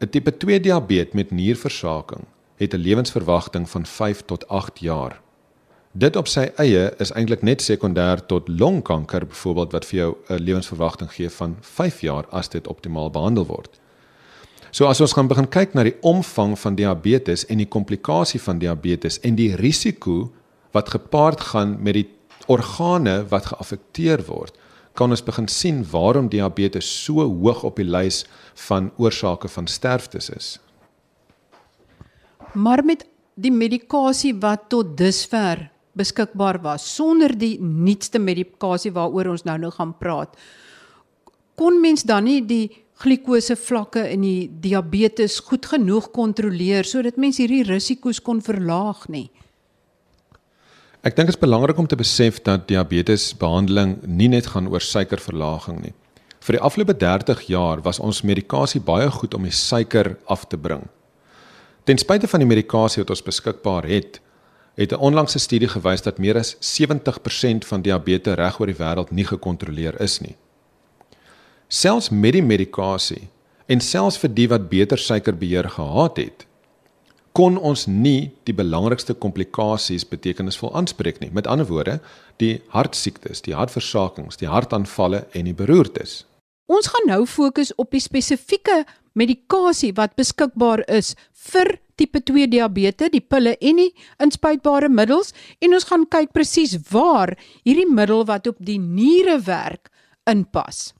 'n 0.00 0.08
tipe 0.08 0.36
2 0.36 0.60
diabetes 0.60 1.14
met 1.14 1.30
nierversaking 1.30 2.26
het 2.56 2.74
'n 2.74 2.82
lewensverwagting 2.82 3.70
van 3.70 3.86
5 3.86 4.22
tot 4.26 4.48
8 4.48 4.80
jaar. 4.80 5.21
Dit 5.92 6.16
op 6.16 6.24
sy 6.30 6.46
eie 6.56 6.86
is 7.04 7.10
eintlik 7.12 7.42
net 7.44 7.60
sekondêr 7.60 8.22
tot 8.24 8.46
longkanker 8.48 9.26
byvoorbeeld 9.28 9.74
wat 9.76 9.84
vir 9.84 9.98
jou 9.98 10.16
'n 10.28 10.40
lewensverwagting 10.40 11.10
gee 11.12 11.28
van 11.30 11.56
5 11.60 12.00
jaar 12.00 12.24
as 12.30 12.48
dit 12.48 12.66
optimaal 12.66 13.10
behandel 13.10 13.46
word. 13.46 13.80
So 14.70 14.86
as 14.86 15.00
ons 15.00 15.12
gaan 15.12 15.28
begin 15.28 15.48
kyk 15.48 15.74
na 15.74 15.82
die 15.82 15.96
omvang 16.00 16.58
van 16.58 16.74
diabetes 16.74 17.46
en 17.46 17.58
die 17.58 17.68
komplikasie 17.68 18.40
van 18.40 18.58
diabetes 18.58 19.20
en 19.20 19.34
die 19.34 19.56
risiko 19.56 20.32
wat 20.72 20.88
gepaard 20.88 21.40
gaan 21.40 21.76
met 21.82 21.94
die 21.94 22.08
organe 22.46 23.28
wat 23.28 23.46
geaffekteer 23.46 24.24
word, 24.26 24.56
kan 24.94 25.10
ons 25.10 25.22
begin 25.22 25.48
sien 25.48 25.84
waarom 25.90 26.28
diabetes 26.28 27.04
so 27.04 27.20
hoog 27.20 27.64
op 27.64 27.76
die 27.76 27.84
lys 27.84 28.24
van 28.54 28.90
oorsake 28.96 29.48
van 29.48 29.66
sterftes 29.66 30.30
is. 30.30 30.58
Maar 32.54 32.84
met 32.84 33.06
die 33.34 33.52
medikasie 33.52 34.34
wat 34.40 34.68
tot 34.68 34.96
dusver 34.96 35.71
beskikbaar 35.98 36.60
was 36.62 36.86
sonder 36.96 37.34
die 37.38 37.56
nuutste 37.60 38.18
medikasie 38.18 38.92
waaroor 38.92 39.34
ons 39.34 39.44
nou 39.48 39.58
nou 39.58 39.72
gaan 39.74 39.92
praat 39.98 40.38
kon 41.58 41.80
mens 41.80 42.06
dan 42.08 42.24
nie 42.24 42.40
die 42.46 42.64
glikose 43.02 43.56
vlakke 43.58 44.04
in 44.14 44.22
die 44.24 44.50
diabetes 44.62 45.40
goed 45.48 45.66
genoeg 45.66 46.10
kontroleer 46.14 46.86
sodat 46.88 47.18
mens 47.20 47.40
hierdie 47.42 47.64
risiko's 47.68 48.22
kon 48.22 48.40
verlaag 48.44 49.08
nie 49.08 49.28
Ek 51.02 51.16
dink 51.16 51.26
dit 51.26 51.34
is 51.34 51.42
belangrik 51.42 51.80
om 51.82 51.88
te 51.90 51.98
besef 51.98 52.36
dat 52.46 52.68
diabetesbehandeling 52.70 53.96
nie 54.06 54.28
net 54.30 54.52
gaan 54.52 54.68
oor 54.70 54.84
suikerverlaging 54.86 55.80
nie. 55.82 55.94
Vir 56.46 56.54
die 56.54 56.60
afgelope 56.62 56.94
30 56.94 57.40
jaar 57.50 57.82
was 57.82 57.98
ons 57.98 58.20
medikasie 58.22 58.78
baie 58.78 59.08
goed 59.10 59.34
om 59.34 59.42
die 59.42 59.54
suiker 59.54 60.12
af 60.30 60.44
te 60.46 60.58
bring. 60.58 60.84
Ten 61.90 61.98
spyte 61.98 62.30
van 62.30 62.44
die 62.44 62.46
medikasie 62.46 63.02
wat 63.02 63.10
ons 63.16 63.24
beskikbaar 63.26 63.88
het, 63.90 64.20
het 64.74 64.92
'n 64.92 65.00
onlangse 65.08 65.38
studie 65.38 65.68
gewys 65.68 66.02
dat 66.02 66.18
meer 66.18 66.38
as 66.38 66.56
70% 66.60 67.64
van 67.64 67.82
diabetes 67.82 68.34
reg 68.34 68.60
oor 68.60 68.66
die 68.66 68.76
wêreld 68.76 69.10
nie 69.10 69.24
gekontroleer 69.24 70.00
is 70.00 70.20
nie. 70.20 70.36
Selfs 71.68 72.10
met 72.10 72.32
die 72.32 72.42
medikasie 72.42 73.28
en 73.66 73.80
selfs 73.80 74.18
vir 74.18 74.34
die 74.34 74.48
wat 74.48 74.68
beter 74.68 74.98
suikerbeheer 74.98 75.68
gehad 75.68 76.16
het, 76.16 76.46
kon 77.32 77.56
ons 77.58 77.86
nie 77.86 78.32
die 78.44 78.54
belangrikste 78.54 79.14
komplikasies 79.14 80.04
betekenisvol 80.08 80.74
aanspreek 80.76 81.20
nie. 81.20 81.30
Met 81.32 81.46
ander 81.46 81.66
woorde, 81.66 82.00
die 82.36 82.60
hartsiektes, 82.68 83.40
die 83.40 83.54
hartversakings, 83.54 84.36
die 84.36 84.48
hartaanvalle 84.48 85.26
en 85.32 85.48
die 85.48 85.56
beroertes. 85.56 86.26
Ons 86.66 86.86
gaan 86.92 87.08
nou 87.08 87.26
fokus 87.26 87.72
op 87.80 87.90
die 87.90 88.00
spesifieke 88.00 88.84
medikasie 89.18 89.92
wat 89.96 90.14
beskikbaar 90.16 90.84
is 90.88 91.14
vir 91.32 91.78
tipe 92.02 92.22
2 92.26 92.50
diabetes, 92.50 93.12
die 93.14 93.22
pille 93.22 93.54
en 93.60 93.78
die 93.84 93.90
inspuitbare 94.22 94.90
middels 94.90 95.32
en 95.62 95.76
ons 95.78 95.86
gaan 95.88 96.08
kyk 96.10 96.34
presies 96.34 96.74
waar 96.90 97.36
hierdie 97.62 97.88
middel 97.88 98.26
wat 98.28 98.50
op 98.50 98.58
die 98.58 98.80
niere 98.82 99.38
werk 99.46 99.92
inpas. 100.28 100.90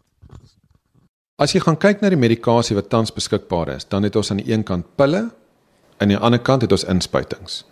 As 1.43 1.55
jy 1.57 1.63
gaan 1.65 1.79
kyk 1.81 2.03
na 2.03 2.13
die 2.13 2.21
medikasie 2.21 2.77
wat 2.79 2.91
tans 2.93 3.11
beskikbaar 3.15 3.73
is, 3.75 3.87
dan 3.91 4.07
het 4.07 4.17
ons 4.19 4.31
aan 4.31 4.43
die 4.43 4.53
een 4.53 4.63
kant 4.67 4.87
pille 5.01 5.27
aan 6.03 6.11
die 6.11 6.19
ander 6.19 6.41
kant 6.43 6.65
het 6.67 6.73
ons 6.75 6.87
inspuitings. 6.91 7.63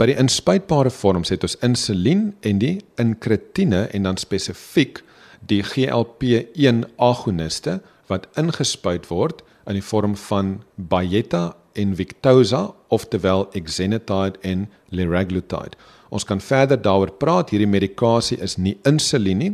By 0.00 0.08
die 0.10 0.18
inspuitbare 0.18 0.90
vorms 0.90 1.30
het 1.30 1.44
ons 1.46 1.58
insulien 1.66 2.30
en 2.46 2.58
die 2.62 2.78
inkretine 2.98 3.84
en 3.94 4.08
dan 4.08 4.18
spesifiek 4.18 5.02
die 5.50 5.60
GLP-1 5.64 6.86
agoniste 6.98 7.78
wat 8.10 8.26
ingespuit 8.40 9.06
word 9.10 9.44
in 9.68 9.78
die 9.78 9.84
vorm 9.84 10.16
van 10.18 10.60
Byetta 10.74 11.50
en 11.72 11.94
Victoza 11.94 12.70
oftelwel 12.88 13.48
exenatide 13.52 14.38
en 14.40 14.68
liraglutide. 14.88 15.76
Ons 16.08 16.24
kan 16.24 16.40
verder 16.40 16.80
daaroor 16.82 17.12
praat. 17.12 17.50
Hierdie 17.50 17.70
medikasie 17.70 18.38
is 18.42 18.56
nie 18.56 18.76
insulien 18.88 19.38
nie, 19.38 19.52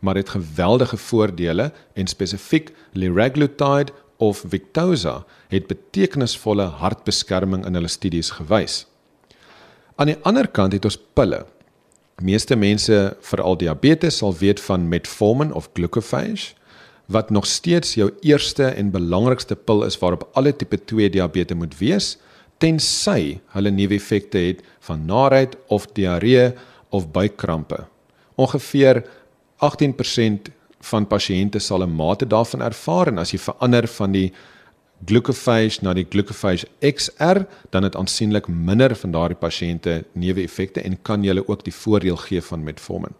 maar 0.00 0.14
het 0.14 0.34
geweldige 0.36 0.96
voordele 0.96 1.72
en 1.94 2.06
spesifiek 2.06 2.70
liraglutide 2.92 3.92
of 4.16 4.44
Victoza 4.48 5.24
het 5.48 5.66
betekenisvolle 5.66 6.68
hartbeskerming 6.82 7.66
in 7.66 7.74
hulle 7.74 7.90
studies 7.90 8.30
gewys. 8.30 8.84
Aan 9.96 10.12
die 10.12 10.18
ander 10.22 10.46
kant 10.48 10.72
het 10.72 10.86
ons 10.86 10.98
pille. 11.14 11.44
Meeste 12.22 12.56
mense, 12.56 13.16
veral 13.20 13.58
diabetes, 13.58 14.18
sal 14.18 14.34
weet 14.38 14.60
van 14.60 14.88
Metformin 14.90 15.52
of 15.54 15.70
Glucophage 15.74 16.57
wat 17.08 17.30
nog 17.30 17.46
steeds 17.46 17.94
jou 17.96 18.10
eerste 18.20 18.64
en 18.64 18.90
belangrikste 18.92 19.56
pil 19.56 19.84
is 19.84 19.96
waarop 19.98 20.28
alle 20.36 20.52
tipe 20.56 20.76
2 20.84 21.10
diabetes 21.10 21.56
moet 21.56 21.76
wees 21.80 22.16
tensy 22.60 23.38
hulle 23.54 23.70
neeweffekte 23.70 24.38
het 24.38 24.60
van 24.88 25.06
naait 25.06 25.56
of 25.68 25.86
diarree 25.96 26.52
of 26.90 27.08
buikkrampe. 27.14 27.86
Ongeveer 28.34 29.02
18% 29.64 30.52
van 30.90 31.06
pasiënte 31.06 31.58
sal 31.58 31.82
'n 31.82 31.96
mate 31.96 32.26
daarvan 32.26 32.62
ervaar 32.62 33.08
en 33.08 33.18
as 33.18 33.32
jy 33.32 33.38
verander 33.38 33.86
van 33.86 34.12
die 34.12 34.32
glucophage 35.06 35.78
na 35.82 35.94
die 35.94 36.06
glucophage 36.10 36.66
XR, 36.80 37.46
dan 37.70 37.82
het 37.82 37.96
aansienlik 37.96 38.48
minder 38.48 38.96
van 38.96 39.10
daardie 39.10 39.38
pasiënte 39.38 40.04
neeweffekte 40.12 40.80
en 40.80 41.02
kan 41.02 41.24
jy 41.24 41.42
ook 41.46 41.64
die 41.64 41.74
voordeel 41.74 42.16
gee 42.16 42.42
van 42.42 42.64
metformin. 42.64 43.14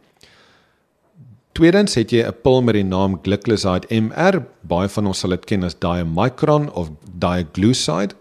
Tweedens 1.52 1.94
het 1.94 2.10
jy 2.10 2.22
'n 2.22 2.34
pil 2.42 2.62
met 2.62 2.74
die 2.74 2.84
naam 2.84 3.18
gliclazide 3.22 3.86
MR, 3.90 4.46
baie 4.62 4.88
van 4.88 5.06
ons 5.06 5.18
sal 5.18 5.30
dit 5.30 5.44
ken 5.44 5.64
as 5.64 5.74
Diamicron 5.74 6.72
of 6.72 6.90
Diaglucide. 7.18 8.14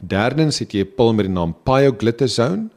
Derdens 0.00 0.58
het 0.58 0.72
jy 0.72 0.80
'n 0.80 0.94
pil 0.96 1.12
met 1.12 1.26
die 1.26 1.32
naam 1.32 1.54
Pioglitazone. 1.64 2.68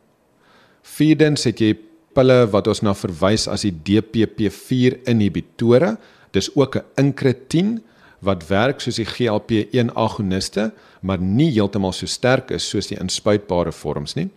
Vierdens 0.82 1.44
het 1.44 1.60
jy 1.60 1.78
pille 2.14 2.48
wat 2.52 2.68
ons 2.68 2.82
na 2.82 2.94
verwys 2.94 3.48
as 3.48 3.62
die 3.62 3.74
DPP4 3.74 5.04
inhibitore. 5.06 5.98
Dis 6.32 6.50
ook 6.56 6.76
'n 6.76 6.84
incretin 6.96 7.84
wat 8.22 8.48
werk 8.48 8.82
soos 8.82 8.96
die 8.96 9.06
GLP-1 9.06 9.94
agoniste, 9.96 10.72
maar 11.02 11.20
nie 11.22 11.52
heeltemal 11.52 11.92
so 11.92 12.06
sterk 12.06 12.52
is 12.52 12.70
soos 12.70 12.88
die 12.88 13.00
inspuitbare 13.00 13.72
vorms 13.72 14.16
nie. 14.16 14.30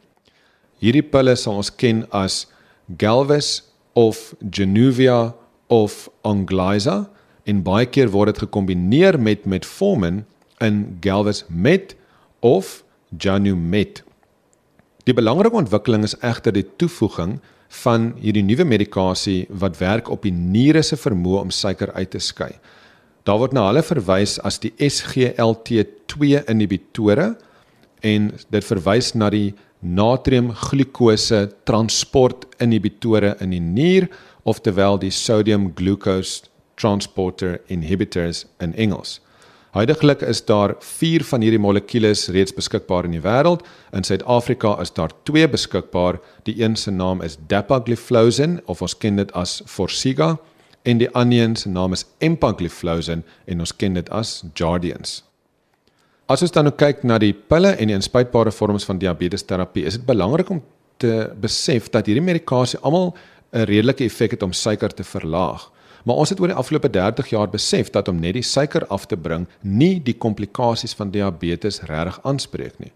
Hierdie 0.80 1.02
pille 1.02 1.36
sal 1.36 1.54
ons 1.56 1.70
ken 1.70 2.06
as 2.10 2.46
Galvus 2.98 3.62
of 3.94 4.34
Januvia 4.50 5.34
of 5.72 6.10
Onglyza 6.28 7.06
en 7.48 7.64
baie 7.64 7.88
keer 7.88 8.12
word 8.12 8.34
dit 8.34 8.44
gekombineer 8.44 9.18
met 9.18 9.48
metformin 9.48 10.22
in 10.62 10.84
Galvus 11.02 11.44
Met 11.48 11.96
of 12.44 12.82
Janumet. 13.18 14.02
Die 15.08 15.16
belangrike 15.16 15.58
ontwikkeling 15.58 16.04
is 16.06 16.14
egter 16.20 16.54
die 16.54 16.66
toevoeging 16.78 17.38
van 17.82 18.12
hierdie 18.20 18.44
nuwe 18.44 18.66
medikasie 18.68 19.46
wat 19.48 19.80
werk 19.80 20.10
op 20.12 20.26
die 20.26 20.34
niere 20.34 20.84
se 20.84 20.98
vermoë 21.00 21.46
om 21.46 21.50
suiker 21.50 21.90
uit 21.96 22.12
te 22.12 22.20
skei. 22.20 22.52
Daar 23.24 23.40
word 23.40 23.54
na 23.56 23.64
hulle 23.70 23.82
verwys 23.86 24.36
as 24.44 24.60
die 24.62 24.74
SGLT2 24.76 26.44
inhibitore 26.52 27.32
en 28.04 28.32
dit 28.52 28.66
verwys 28.66 29.12
na 29.16 29.30
die 29.32 29.54
natriumglikose 29.82 31.46
transport 31.66 32.46
inhibitore 32.62 33.34
in 33.42 33.54
die 33.54 33.62
nier 33.62 34.08
oftelwel 34.42 34.98
die 34.98 35.10
sodium 35.10 35.72
glucose 35.74 36.42
transporter 36.74 37.60
inhibitors 37.66 38.46
in 38.60 38.74
Engels. 38.74 39.20
Huidiglik 39.72 40.20
is 40.20 40.44
daar 40.44 40.74
4 40.78 41.24
van 41.24 41.40
hierdie 41.40 41.60
molekules 41.60 42.26
reeds 42.28 42.52
beskikbaar 42.52 43.06
in 43.08 43.14
die 43.16 43.22
wêreld. 43.24 43.62
In 43.96 44.04
Suid-Afrika 44.04 44.74
is 44.82 44.92
daar 44.92 45.14
2 45.24 45.48
beskikbaar. 45.48 46.18
Die 46.44 46.58
een 46.60 46.76
se 46.76 46.90
naam 46.90 47.22
is 47.22 47.38
Dapagliflozin 47.48 48.60
of 48.66 48.82
ons 48.82 48.96
ken 48.96 49.16
dit 49.16 49.32
as 49.32 49.62
Forxiga 49.66 50.36
en 50.82 50.98
die 50.98 51.08
ander 51.16 51.40
een 51.40 51.56
se 51.56 51.68
naam 51.68 51.92
is 51.96 52.04
Empagliflozin 52.18 53.24
en 53.46 53.64
ons 53.64 53.76
ken 53.76 53.96
dit 53.96 54.10
as 54.10 54.42
Jardiance. 54.54 55.22
As 56.28 56.42
ons 56.44 56.52
dan 56.52 56.68
nou 56.68 56.74
kyk 56.76 57.00
na 57.08 57.16
die 57.18 57.32
pille 57.32 57.72
en 57.72 57.88
die 57.88 57.96
inspuitbare 57.96 58.52
vorms 58.52 58.84
van 58.84 59.00
diabetesterapie, 59.00 59.86
is 59.88 59.96
dit 59.98 60.06
belangrik 60.06 60.50
om 60.52 60.60
te 61.00 61.30
besef 61.40 61.88
dat 61.90 62.06
hierdie 62.06 62.24
medikasie 62.24 62.80
almal 62.82 63.14
'n 63.52 63.64
redelike 63.68 64.04
effek 64.04 64.30
het 64.30 64.42
om 64.42 64.52
suiker 64.52 64.94
te 64.94 65.04
verlaag. 65.04 65.70
Maar 66.04 66.16
ons 66.16 66.28
het 66.28 66.40
oor 66.40 66.50
die 66.50 66.56
afgelope 66.56 66.90
30 66.90 67.28
jaar 67.28 67.48
besef 67.48 67.90
dat 67.90 68.08
om 68.08 68.20
net 68.20 68.34
die 68.34 68.42
suiker 68.42 68.86
af 68.86 69.06
te 69.06 69.16
bring 69.16 69.46
nie 69.60 70.02
die 70.02 70.16
komplikasies 70.16 70.94
van 70.94 71.10
diabetes 71.10 71.80
regtig 71.80 72.20
aanspreek 72.22 72.78
nie. 72.78 72.92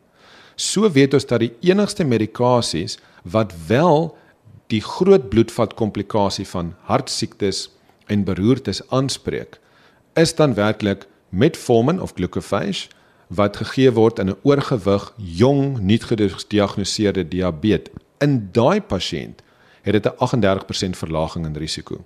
So 0.57 0.91
weet 0.91 1.15
ons 1.15 1.27
dat 1.27 1.41
die 1.41 1.53
enigste 1.61 2.05
medikasies 2.05 2.99
wat 3.23 3.53
wel 3.67 4.17
die 4.67 4.81
groot 4.81 5.29
bloedvat 5.29 5.75
komplikasie 5.75 6.47
van 6.49 6.75
hartsiektes 6.89 7.69
en 8.07 8.25
beroertes 8.25 8.83
aanspreek, 8.89 9.61
is 10.15 10.35
dan 10.35 10.55
werklik 10.55 11.07
metformin 11.29 12.01
of 12.01 12.15
glucophage 12.17 12.89
wat 13.29 13.57
gegee 13.57 13.91
word 13.93 14.19
in 14.19 14.31
'n 14.31 14.39
oorgewig 14.43 15.13
jong 15.17 15.79
nie 15.79 15.99
gediagnoseerde 15.99 17.29
diabetes. 17.29 17.93
In 18.19 18.49
daai 18.53 18.81
pasiënt 18.81 19.43
het 19.87 19.95
dit 19.95 20.07
'n 20.07 20.17
38% 20.19 20.97
verlaging 20.97 21.47
in 21.47 21.57
risiko. 21.57 22.05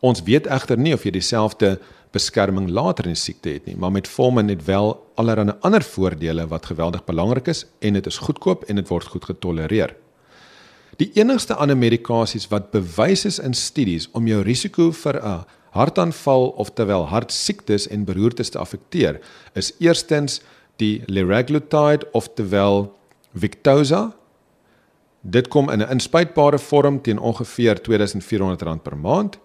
Ons 0.00 0.22
weet 0.22 0.46
egter 0.46 0.78
nie 0.78 0.94
of 0.94 1.04
jy 1.04 1.10
dieselfde 1.10 1.78
beskerming 2.14 2.70
later 2.70 3.06
in 3.06 3.14
die 3.14 3.20
siekte 3.20 3.52
het 3.52 3.66
nie, 3.68 3.76
maar 3.76 3.92
metformin 3.92 4.48
het 4.48 4.64
wel 4.64 4.94
allerlei 5.20 5.54
ander 5.60 5.82
voordele 5.82 6.46
wat 6.50 6.66
geweldig 6.66 7.04
belangrik 7.04 7.46
is 7.46 7.66
en 7.78 7.92
dit 7.98 8.06
is 8.06 8.18
goedkoop 8.18 8.64
en 8.64 8.80
dit 8.80 8.88
word 8.88 9.12
goed 9.12 9.24
getolereer. 9.24 9.94
Die 10.96 11.10
enigste 11.14 11.54
ander 11.54 11.76
medikasies 11.76 12.48
wat 12.48 12.70
bewys 12.74 13.24
is 13.24 13.38
in 13.38 13.54
studies 13.54 14.08
om 14.12 14.26
jou 14.26 14.42
risiko 14.42 14.90
vir 14.90 15.20
'n 15.22 15.44
hartaanval 15.70 16.48
of 16.58 16.72
terwyl 16.74 17.06
hartsiektes 17.06 17.88
en 17.88 18.04
beroertes 18.04 18.50
te 18.50 18.58
affekteer, 18.58 19.20
is 19.54 19.72
eerstens 19.78 20.40
die 20.76 21.02
liraglutide 21.06 22.08
of 22.12 22.28
terwyl 22.34 22.90
Victoza. 23.34 24.12
Dit 25.20 25.48
kom 25.48 25.70
in 25.70 25.82
'n 25.82 25.90
inspuitbare 25.90 26.58
vorm 26.58 27.02
teen 27.02 27.18
ongeveer 27.18 27.76
R2400 27.76 28.82
per 28.82 28.96
maand 28.96 29.38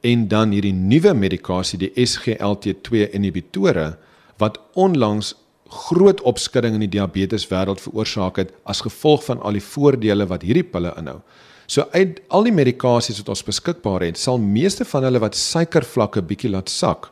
en 0.00 0.28
dan 0.28 0.50
hierdie 0.50 0.72
nuwe 0.72 1.14
medikasie 1.14 1.78
die 1.78 1.92
SGLT2 1.94 3.10
inhibitore 3.10 3.96
wat 4.36 4.60
onlangs 4.74 5.34
groot 5.68 6.20
opskudding 6.20 6.74
in 6.74 6.84
die 6.84 6.98
diabetes 6.98 7.48
wêreld 7.48 7.80
veroorsaak 7.80 8.36
het 8.36 8.52
as 8.64 8.80
gevolg 8.80 9.24
van 9.24 9.40
al 9.40 9.52
die 9.52 9.62
voordele 9.62 10.26
wat 10.26 10.42
hierdie 10.42 10.64
pille 10.64 10.92
inhou. 10.98 11.20
So 11.66 11.88
uit 11.90 12.20
al 12.28 12.46
die 12.46 12.52
medikasies 12.52 13.18
wat 13.18 13.28
ons 13.28 13.42
beskikbaar 13.42 14.04
het, 14.06 14.18
sal 14.18 14.38
meeste 14.38 14.84
van 14.84 15.02
hulle 15.02 15.18
wat 15.18 15.34
suikervlakke 15.34 16.22
bietjie 16.22 16.50
laat 16.50 16.68
sak, 16.68 17.10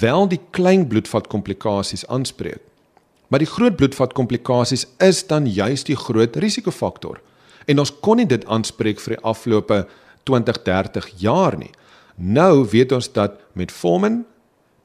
wel 0.00 0.28
die 0.28 0.40
klein 0.50 0.86
bloedvat 0.88 1.26
komplikasies 1.26 2.06
aanspreek. 2.06 2.60
Maar 3.28 3.38
die 3.38 3.50
groot 3.50 3.76
bloedvat 3.76 4.12
komplikasies 4.12 4.86
is 5.04 5.26
dan 5.26 5.46
juis 5.46 5.84
die 5.84 5.96
groot 5.96 6.36
risikofaktor. 6.36 7.20
En 7.68 7.82
ons 7.82 7.92
kon 8.00 8.16
nie 8.20 8.26
dit 8.28 8.44
aanspreek 8.48 9.00
vir 9.04 9.16
die 9.16 9.24
afgelope 9.28 9.82
20, 10.28 10.62
30 10.64 11.08
jaar 11.20 11.56
nie. 11.60 11.72
Nou 12.16 12.66
weet 12.72 12.92
ons 12.92 13.10
dat 13.12 13.38
met 13.52 13.72
Formin, 13.72 14.24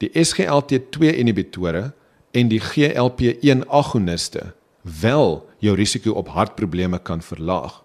die 0.02 0.10
SGLT2 0.12 1.14
inhibitore 1.16 1.92
en 2.34 2.50
die 2.50 2.60
GLP1 2.60 3.64
agoniste 3.72 4.52
wel 4.84 5.40
jou 5.64 5.74
risiko 5.76 6.12
op 6.20 6.28
hartprobleme 6.34 6.98
kan 6.98 7.22
verlaag. 7.22 7.80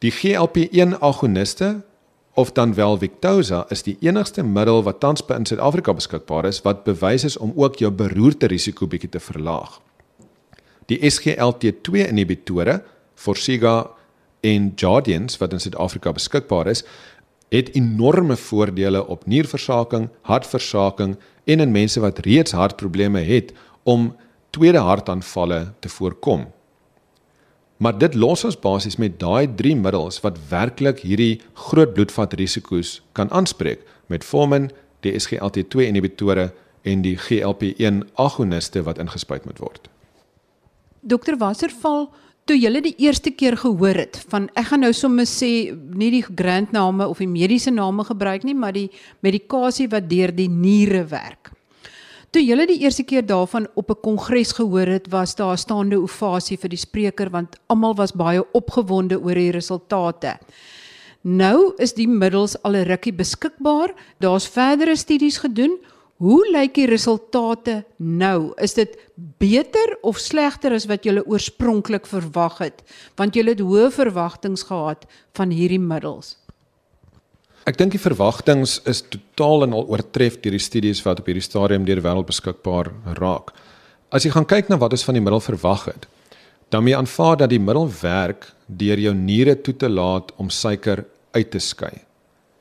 Die 0.00 0.12
GLP1 0.12 0.98
agoniste 1.00 1.82
of 2.34 2.52
dan 2.52 2.74
wel 2.74 2.98
Victoza 2.98 3.64
is 3.68 3.84
die 3.86 3.96
enigste 4.00 4.42
middel 4.42 4.82
wat 4.82 5.00
tans 5.00 5.22
in 5.28 5.46
Suid-Afrika 5.46 5.94
beskikbaar 5.94 6.44
is 6.44 6.62
wat 6.62 6.84
bewys 6.84 7.24
is 7.24 7.36
om 7.36 7.52
ook 7.54 7.76
jou 7.76 7.90
beroerte 7.92 8.46
risiko 8.46 8.86
bietjie 8.86 9.10
te 9.10 9.20
verlaag. 9.20 9.80
Die 10.86 10.98
SGLT2 10.98 12.08
inhibitore, 12.08 12.82
Forxiga 13.14 13.90
en 14.44 14.72
Jardiance 14.76 15.38
wat 15.40 15.52
in 15.56 15.62
Suid-Afrika 15.62 16.12
beskikbaar 16.12 16.68
is, 16.68 16.84
het 17.48 17.70
enorme 17.76 18.36
voordele 18.36 19.06
op 19.06 19.26
nierversaking, 19.26 20.08
hartversaking 20.28 21.16
en 21.44 21.60
in 21.60 21.72
mense 21.72 22.00
wat 22.00 22.18
reeds 22.26 22.52
hartprobleme 22.52 23.20
het 23.24 23.52
om 23.82 24.12
tweede 24.50 24.78
hartaanvalle 24.78 25.72
te 25.80 25.88
voorkom. 25.88 26.46
Maar 27.76 27.98
dit 27.98 28.14
los 28.14 28.44
ons 28.44 28.58
basies 28.58 28.96
met 28.96 29.16
daai 29.20 29.48
3 29.56 29.76
middels 29.76 30.20
wat 30.24 30.38
werklik 30.48 31.02
hierdie 31.04 31.40
groot 31.68 31.94
bloedvatrisiko's 31.94 33.00
kan 33.12 33.30
aanspreek 33.30 33.82
met 34.06 34.24
Formin, 34.24 34.70
die 35.00 35.12
SGLT2 35.18 35.88
inhibitore 35.88 36.52
en 36.84 37.02
die 37.02 37.16
GLP1 37.18 38.04
agoniste 38.20 38.84
wat 38.86 39.00
ingespuit 39.02 39.44
moet 39.44 39.58
word. 39.58 39.88
Dokter 41.00 41.36
Wasserval, 41.36 42.08
toe 42.44 42.56
julle 42.60 42.82
die 42.84 42.94
eerste 43.00 43.30
keer 43.32 43.56
gehoor 43.56 43.96
het 43.96 44.18
van 44.28 44.50
ek 44.54 44.68
gaan 44.70 44.84
nou 44.84 44.92
sommer 44.92 45.26
sê 45.28 45.72
nie 45.72 46.10
die 46.12 46.24
grand 46.24 46.72
name 46.72 47.06
of 47.08 47.22
die 47.22 47.28
mediese 47.30 47.72
name 47.72 48.04
gebruik 48.04 48.44
nie, 48.44 48.54
maar 48.54 48.72
die 48.76 48.90
medikasie 49.24 49.88
wat 49.88 50.08
deur 50.10 50.32
die 50.34 50.48
niere 50.48 51.04
werk. 51.08 51.54
Toe 52.34 52.42
julle 52.42 52.66
die 52.66 52.80
eerste 52.82 53.04
keer 53.06 53.22
daarvan 53.22 53.68
op 53.78 53.90
'n 53.90 54.00
kongres 54.02 54.52
gehoor 54.52 54.86
het, 54.86 55.06
was 55.10 55.34
daar 55.34 55.54
'n 55.54 55.58
staande 55.58 55.96
ovasie 55.96 56.58
vir 56.58 56.68
die 56.68 56.84
spreker 56.86 57.30
want 57.30 57.56
almal 57.68 57.94
was 57.94 58.12
baie 58.12 58.42
opgewonde 58.52 59.20
oor 59.22 59.34
die 59.34 59.50
resultate. 59.50 60.38
Nou 61.22 61.72
is 61.78 61.94
die 61.94 62.08
middels 62.08 62.62
al 62.62 62.76
'n 62.76 62.84
rukkie 62.84 63.12
beskikbaar. 63.12 63.94
Daar's 64.18 64.48
verdere 64.48 64.96
studies 64.96 65.38
gedoen. 65.38 65.78
Hoe 66.22 66.44
lyk 66.54 66.76
die 66.76 66.86
resultate 66.86 67.80
nou? 67.98 68.52
Is 68.62 68.76
dit 68.78 68.94
beter 69.42 69.96
of 70.06 70.20
slegter 70.22 70.74
as 70.76 70.86
wat 70.86 71.06
julle 71.06 71.24
oorspronklik 71.26 72.06
verwag 72.06 72.60
het? 72.62 72.84
Want 73.18 73.34
julle 73.34 73.56
het 73.56 73.62
hoë 73.64 73.90
verwagtinge 73.90 74.62
gehad 74.62 75.08
van 75.34 75.50
hierdie 75.50 75.82
middels. 75.82 76.36
Ek 77.66 77.78
dink 77.80 77.96
die 77.96 78.02
verwagtinge 78.02 78.68
is 78.86 79.02
totaal 79.10 79.66
en 79.66 79.74
al 79.74 79.88
oortref 79.90 80.38
deur 80.44 80.54
die 80.54 80.62
studies 80.62 81.02
wat 81.02 81.22
op 81.22 81.30
hierdie 81.30 81.44
stadium 81.44 81.86
deur 81.88 81.98
die 81.98 82.06
wêreld 82.06 82.30
beskikbaar 82.30 82.92
raak. 83.18 83.50
As 84.14 84.22
jy 84.22 84.30
gaan 84.34 84.46
kyk 84.46 84.70
na 84.70 84.78
wat 84.78 84.94
ons 84.94 85.06
van 85.08 85.18
die 85.18 85.24
middel 85.24 85.42
verwag 85.42 85.88
het, 85.88 86.06
dan 86.70 86.84
moet 86.84 86.94
jy 86.94 86.98
aanvaar 87.00 87.38
dat 87.42 87.50
die 87.50 87.62
middel 87.62 87.88
werk 88.02 88.52
deur 88.68 89.00
jou 89.00 89.14
niere 89.16 89.56
toe 89.58 89.74
te 89.80 89.90
laat 89.90 90.30
om 90.38 90.52
suiker 90.52 91.02
uit 91.34 91.50
te 91.50 91.58
skei. 91.58 92.04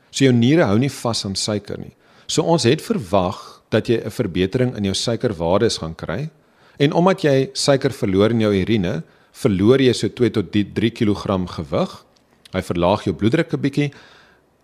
So 0.09 0.25
jou 0.25 0.33
niere 0.33 0.65
hou 0.69 0.79
nie 0.81 0.91
vas 0.93 1.25
aan 1.27 1.37
suiker 1.37 1.77
nie. 1.77 1.93
So 2.27 2.43
ons 2.43 2.63
het 2.63 2.81
verwag 2.81 3.62
dat 3.69 3.88
jy 3.88 4.01
'n 4.03 4.12
verbetering 4.12 4.75
in 4.77 4.83
jou 4.83 4.93
suikerwaardes 4.93 5.77
gaan 5.77 5.95
kry. 5.95 6.29
En 6.77 6.93
omdat 6.93 7.21
jy 7.21 7.49
suiker 7.53 7.91
verloor 7.91 8.29
in 8.29 8.39
jou 8.39 8.53
urine, 8.53 9.03
verloor 9.31 9.81
jy 9.81 9.93
so 9.93 10.07
2 10.07 10.29
tot 10.29 10.51
3 10.51 10.91
kg 10.91 11.47
gewig. 11.47 12.05
Hy 12.53 12.62
verlaag 12.62 13.03
jou 13.03 13.13
bloeddruk 13.13 13.53
'n 13.53 13.62
bietjie 13.62 13.91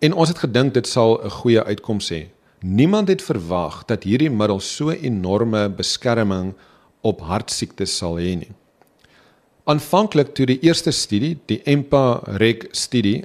en 0.00 0.12
ons 0.12 0.28
het 0.28 0.38
gedink 0.38 0.74
dit 0.74 0.86
sal 0.86 1.20
'n 1.24 1.30
goeie 1.30 1.64
uitkoms 1.64 2.10
hê. 2.10 2.28
Niemand 2.62 3.08
het 3.08 3.22
verwag 3.22 3.86
dat 3.86 4.04
hierdie 4.04 4.30
middel 4.30 4.60
so 4.60 4.90
enorme 4.90 5.68
beskerming 5.68 6.54
op 7.02 7.20
hartsiektes 7.20 7.96
sal 7.96 8.18
hê 8.18 8.36
nie. 8.36 8.52
Aanvanklik 9.64 10.34
toe 10.34 10.46
die 10.46 10.60
eerste 10.60 10.90
studie, 10.90 11.38
die 11.46 11.62
EMPA-REG 11.64 12.68
studie 12.72 13.24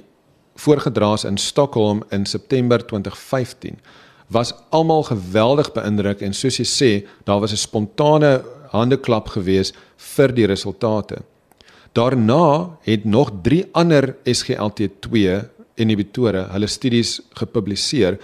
voorgedra 0.56 1.14
is 1.14 1.24
in 1.24 1.36
Stockholm 1.36 2.02
in 2.10 2.26
September 2.26 2.78
2015 2.86 3.76
was 4.28 4.54
almal 4.74 5.02
geweldig 5.02 5.72
beïndruk 5.72 6.20
en 6.20 6.34
soos 6.34 6.58
jy 6.58 6.66
sê, 6.66 6.90
daar 7.24 7.40
was 7.40 7.52
'n 7.52 7.56
spontane 7.56 8.42
handeklap 8.70 9.28
gewees 9.28 9.72
vir 9.96 10.32
die 10.34 10.46
resultate. 10.46 11.22
Daarna 11.92 12.76
het 12.82 13.04
nog 13.04 13.30
3 13.42 13.66
ander 13.72 14.16
SGLT2 14.24 15.44
inhibitore 15.74 16.48
hulle 16.52 16.66
studies 16.66 17.20
gepubliseer 17.38 18.18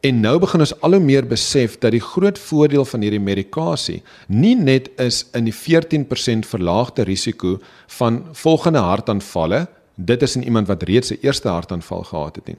en 0.00 0.20
nou 0.20 0.38
begin 0.42 0.64
ons 0.64 0.74
al 0.82 0.96
hoe 0.96 1.00
meer 1.00 1.26
besef 1.26 1.78
dat 1.78 1.94
die 1.94 2.02
groot 2.02 2.38
voordeel 2.38 2.84
van 2.84 3.00
hierdie 3.00 3.22
medikasie 3.22 4.02
nie 4.26 4.56
net 4.58 4.90
is 4.98 5.26
in 5.38 5.44
die 5.44 5.54
14% 5.54 6.48
verlaagde 6.48 7.02
risiko 7.02 7.60
van 7.98 8.24
volgende 8.32 8.82
hartaanvalle, 8.82 9.66
dit 9.94 10.22
is 10.22 10.36
in 10.36 10.44
iemand 10.44 10.66
wat 10.66 10.82
reeds 10.82 11.12
'n 11.12 11.18
eerste 11.22 11.48
hartaanval 11.48 12.02
gehad 12.02 12.36
het 12.36 12.46
nie. 12.46 12.56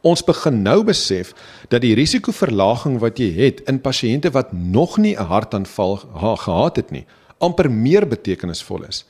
Ons 0.00 0.22
begin 0.24 0.62
nou 0.64 0.80
besef 0.88 1.34
dat 1.68 1.82
die 1.84 1.92
risikoverlaging 1.98 2.96
wat 3.02 3.18
jy 3.20 3.28
het 3.36 3.60
in 3.68 3.82
pasiënte 3.84 4.32
wat 4.32 4.52
nog 4.52 4.96
nie 4.96 5.14
'n 5.14 5.28
hartaanval 5.28 5.96
gehad 6.36 6.76
het 6.76 6.90
nie, 6.90 7.04
amper 7.38 7.70
meer 7.70 8.06
betekenisvol 8.08 8.84
is. 8.88 9.04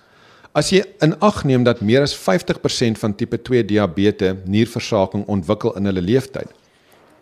As 0.53 0.71
jy 0.71 0.83
in 1.01 1.15
ag 1.21 1.45
neem 1.45 1.63
dat 1.63 1.81
meer 1.81 2.03
as 2.03 2.15
50% 2.15 2.99
van 2.99 3.15
tipe 3.15 3.39
2 3.39 3.65
diabetes 3.65 4.35
nierversaking 4.47 5.27
ontwikkel 5.27 5.77
in 5.77 5.85
hulle 5.85 6.01
lewenstyd, 6.01 6.51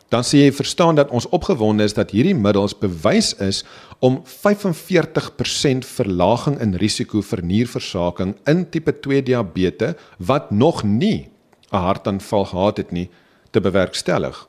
dan 0.09 0.25
sê 0.25 0.47
jy 0.47 0.53
verstaan 0.53 0.95
dat 0.95 1.11
ons 1.11 1.29
opgewonde 1.29 1.85
is 1.85 1.93
dat 1.93 2.11
hierdie 2.11 2.35
middels 2.35 2.79
bewys 2.79 3.35
is 3.45 3.65
om 3.99 4.23
45% 4.25 5.85
verlaging 5.85 6.61
in 6.61 6.75
risiko 6.75 7.21
vir 7.21 7.43
nierversaking 7.43 8.35
in 8.47 8.71
tipe 8.71 8.93
2 9.01 9.23
diabetes 9.23 9.95
wat 10.19 10.51
nog 10.51 10.83
nie 10.85 11.29
'n 11.71 11.77
hartaanval 11.77 12.45
gehad 12.45 12.77
het 12.77 12.93
nie 12.93 13.11
te 13.59 13.71
bewerkstellig. 13.71 14.49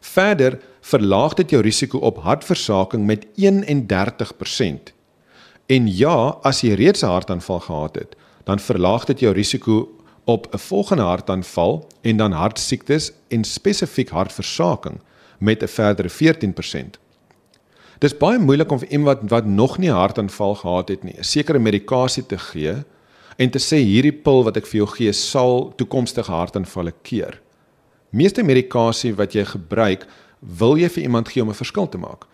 Verder 0.00 0.58
verlaag 0.80 1.34
dit 1.34 1.50
jou 1.50 1.62
risiko 1.62 1.98
op 1.98 2.22
hartversaking 2.24 3.04
met 3.06 3.26
31%. 3.36 4.92
En 5.66 5.86
ja, 5.96 6.16
as 6.42 6.60
jy 6.64 6.74
reeds 6.74 7.02
'n 7.02 7.12
hartaanval 7.12 7.60
gehad 7.60 7.94
het, 7.94 8.16
dan 8.44 8.58
verlaag 8.58 9.04
dit 9.04 9.20
jou 9.20 9.32
risiko 9.34 9.88
op 10.24 10.54
'n 10.54 10.58
volgende 10.58 11.02
hartaanval 11.02 11.86
en 12.00 12.16
dan 12.16 12.32
hartsiektes 12.32 13.12
en 13.28 13.44
spesifiek 13.44 14.08
hartversaking 14.08 15.00
met 15.38 15.62
'n 15.62 15.68
verdere 15.68 16.08
14%. 16.08 16.98
Dis 17.98 18.16
baie 18.16 18.38
moeilik 18.38 18.70
om 18.70 18.78
vir 18.78 18.88
iemand 18.88 19.18
wat, 19.20 19.30
wat 19.30 19.46
nog 19.46 19.78
nie 19.78 19.90
'n 19.90 19.94
hartaanval 19.94 20.54
gehad 20.54 20.88
het 20.88 21.02
nie, 21.02 21.14
'n 21.18 21.24
sekere 21.24 21.58
medikasie 21.58 22.26
te 22.26 22.38
gee 22.38 22.74
en 23.36 23.50
te 23.50 23.58
sê 23.58 23.76
hierdie 23.76 24.12
pil 24.12 24.44
wat 24.44 24.56
ek 24.56 24.66
vir 24.66 24.76
jou 24.76 24.86
gee 24.86 25.12
sal 25.12 25.72
toekomstige 25.76 26.32
hartaanvalle 26.32 26.92
keer. 27.02 27.40
Meeste 28.10 28.42
medikasie 28.42 29.12
wat 29.14 29.36
jy 29.38 29.44
gebruik, 29.46 30.02
wil 30.40 30.74
jy 30.80 30.88
vir 30.90 31.04
iemand 31.06 31.28
gee 31.28 31.42
om 31.42 31.50
'n 31.50 31.54
verskil 31.54 31.88
te 31.88 31.98
maak. 31.98 32.26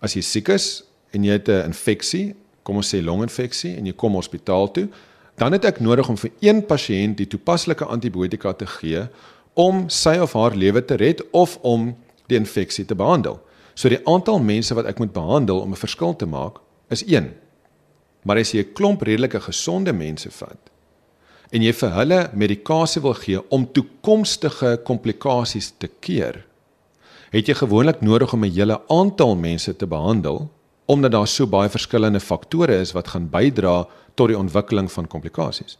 As 0.00 0.14
jy 0.14 0.22
siek 0.22 0.48
is 0.48 0.84
en 1.10 1.24
jy 1.24 1.32
het 1.32 1.48
'n 1.48 1.64
infeksie, 1.66 2.34
kom 2.62 2.76
ons 2.76 2.94
sê 2.94 3.02
longinfeksie 3.02 3.76
en 3.76 3.86
jy 3.86 3.92
kom 3.92 4.12
hospitaal 4.12 4.70
toe, 4.70 4.88
dan 5.36 5.52
het 5.52 5.64
ek 5.64 5.80
nodig 5.80 6.08
om 6.08 6.16
vir 6.16 6.30
een 6.40 6.62
pasiënt 6.66 7.16
die 7.16 7.26
toepaslike 7.26 7.84
antibiotika 7.84 8.52
te 8.52 8.66
gee 8.66 9.08
om 9.54 9.88
sy 9.88 10.18
of 10.18 10.32
haar 10.32 10.54
lewe 10.54 10.84
te 10.84 10.94
red 10.94 11.22
of 11.30 11.58
om 11.62 11.96
die 12.26 12.36
infeksie 12.36 12.84
te 12.84 12.94
behandel. 12.94 13.40
So 13.74 13.88
die 13.88 14.06
aantal 14.06 14.38
mense 14.38 14.74
wat 14.74 14.86
ek 14.86 14.98
moet 14.98 15.12
behandel 15.12 15.60
om 15.60 15.70
'n 15.70 15.76
verskil 15.76 16.16
te 16.16 16.26
maak 16.26 16.58
is 16.90 17.02
1. 17.06 17.34
Maar 18.22 18.38
as 18.38 18.52
jy 18.52 18.60
'n 18.60 18.72
klomp 18.72 19.02
redelike 19.02 19.40
gesonde 19.40 19.92
mense 19.92 20.30
vat 20.30 20.70
en 21.50 21.62
jy 21.62 21.72
vir 21.72 21.94
hulle 21.98 22.20
medikasie 22.32 23.02
wil 23.02 23.14
gee 23.14 23.40
om 23.50 23.66
toekomstige 23.66 24.76
komplikasies 24.84 25.72
te 25.78 25.88
keer, 26.00 26.44
het 27.34 27.48
jy 27.48 27.54
gewoonlik 27.54 28.00
nodig 28.00 28.32
om 28.32 28.44
'n 28.44 28.54
hele 28.54 28.80
aantal 28.88 29.36
mense 29.36 29.76
te 29.76 29.86
behandel 29.86 30.48
omdat 30.86 31.12
daar 31.12 31.28
so 31.28 31.46
baie 31.46 31.68
verskillende 31.68 32.20
faktore 32.20 32.76
is 32.80 32.92
wat 32.92 33.08
gaan 33.08 33.30
bydra 33.30 33.86
tot 34.14 34.28
die 34.28 34.38
ontwikkeling 34.38 34.90
van 34.92 35.06
komplikasies. 35.06 35.78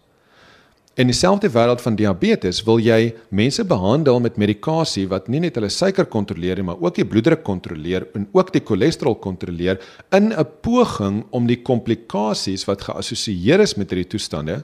In 0.94 1.06
dieselfde 1.10 1.48
wêreld 1.50 1.80
van 1.82 1.96
diabetes 1.98 2.60
wil 2.62 2.78
jy 2.78 3.14
mense 3.34 3.64
behandel 3.66 4.20
met 4.20 4.36
medikasie 4.38 5.08
wat 5.10 5.26
nie 5.26 5.40
net 5.42 5.56
hulle 5.58 5.68
suiker 5.68 6.06
kontroleer 6.06 6.60
nie, 6.60 6.66
maar 6.68 6.78
ook 6.78 6.94
die 6.94 7.04
bloeddruk 7.04 7.42
kontroleer 7.42 8.06
en 8.14 8.28
ook 8.30 8.52
die 8.54 8.62
cholesterol 8.62 9.16
kontroleer 9.18 9.80
in 10.14 10.32
'n 10.32 10.46
poging 10.62 11.24
om 11.30 11.46
die 11.46 11.62
komplikasies 11.62 12.64
wat 12.64 12.82
geassosieer 12.82 13.60
is 13.60 13.74
met 13.74 13.90
hierdie 13.90 14.08
toestande 14.08 14.62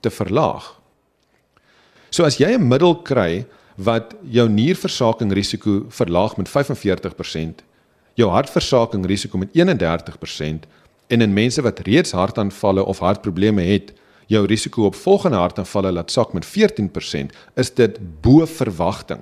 te 0.00 0.10
verlaag. 0.10 0.74
So 2.10 2.24
as 2.24 2.38
jy 2.38 2.54
'n 2.54 2.68
middel 2.68 3.02
kry 3.02 3.46
wat 3.76 4.14
jou 4.22 4.48
nierversaking 4.48 5.32
risiko 5.32 5.86
verlaag 5.88 6.36
met 6.36 6.48
45%, 6.48 7.62
jou 8.14 8.30
hartversaking 8.30 9.06
risiko 9.06 9.38
met 9.38 9.52
31% 9.52 10.66
en 11.06 11.20
in 11.20 11.32
mense 11.32 11.62
wat 11.62 11.78
reeds 11.86 12.12
hartaanvalle 12.12 12.84
of 12.84 12.98
hartprobleme 12.98 13.62
het, 13.62 13.92
jou 14.26 14.46
risiko 14.46 14.84
op 14.84 14.94
volgende 14.94 15.36
hartaanvalle 15.36 15.92
laat 15.92 16.10
sak 16.10 16.32
met 16.32 16.44
14%, 16.44 17.32
is 17.54 17.74
dit 17.74 17.98
bo 18.20 18.46
verwagting. 18.46 19.20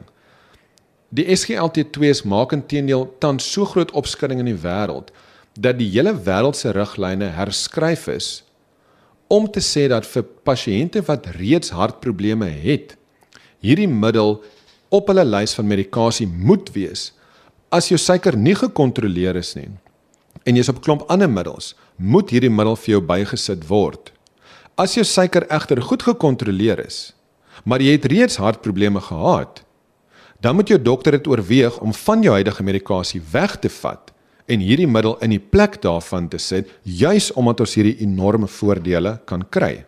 Die 1.08 1.26
SGLT2s 1.36 2.24
maak 2.24 2.52
intedeel 2.52 3.14
tans 3.18 3.52
so 3.52 3.64
groot 3.64 3.90
opskudding 3.90 4.40
in 4.42 4.50
die 4.50 4.62
wêreld 4.62 5.12
dat 5.60 5.78
die 5.78 5.88
hele 5.88 6.12
wêreld 6.12 6.56
se 6.56 6.70
riglyne 6.70 7.30
herskryf 7.36 8.08
is 8.08 8.45
om 9.28 9.48
te 9.50 9.60
sê 9.60 9.88
dat 9.88 10.06
vir 10.06 10.24
pasiënte 10.46 11.02
wat 11.06 11.26
reeds 11.38 11.72
hartprobleme 11.74 12.48
het, 12.48 12.96
hierdie 13.60 13.88
middel 13.90 14.38
op 14.94 15.08
hulle 15.10 15.24
lys 15.24 15.54
van 15.58 15.66
medikasie 15.66 16.26
moet 16.26 16.70
wees 16.74 17.10
as 17.74 17.90
jou 17.90 17.98
suiker 17.98 18.36
nie 18.38 18.54
gekontroleer 18.54 19.36
is 19.40 19.56
nie 19.58 19.68
en 20.46 20.54
jy's 20.54 20.70
op 20.70 20.78
'n 20.78 20.84
klomp 20.86 21.02
ander 21.10 21.28
middels, 21.28 21.74
moet 21.98 22.30
hierdie 22.30 22.50
middel 22.50 22.76
vir 22.76 22.92
jou 22.92 23.00
bygesit 23.00 23.66
word. 23.68 24.12
As 24.78 24.94
jou 24.94 25.04
suiker 25.04 25.46
egter 25.50 25.82
goed 25.82 26.02
gekontroleer 26.02 26.78
is, 26.86 27.14
maar 27.64 27.80
jy 27.80 27.92
het 27.92 28.04
reeds 28.04 28.36
hartprobleme 28.36 29.00
gehad, 29.00 29.64
dan 30.40 30.54
moet 30.54 30.68
jou 30.68 30.78
dokter 30.78 31.12
dit 31.12 31.26
oorweeg 31.26 31.80
om 31.80 31.92
van 31.92 32.22
jou 32.22 32.32
huidige 32.32 32.62
medikasie 32.62 33.22
weg 33.32 33.56
te 33.56 33.68
vat 33.68 34.12
en 34.46 34.62
hierdie 34.62 34.86
middel 34.86 35.16
in 35.24 35.34
die 35.34 35.42
plek 35.42 35.80
daarvan 35.82 36.28
te 36.28 36.38
sit, 36.38 36.70
juis 36.82 37.32
omdat 37.34 37.60
ons 37.64 37.74
hierdie 37.78 37.96
enorme 38.06 38.46
voordele 38.46 39.18
kan 39.26 39.44
kry. 39.50 39.84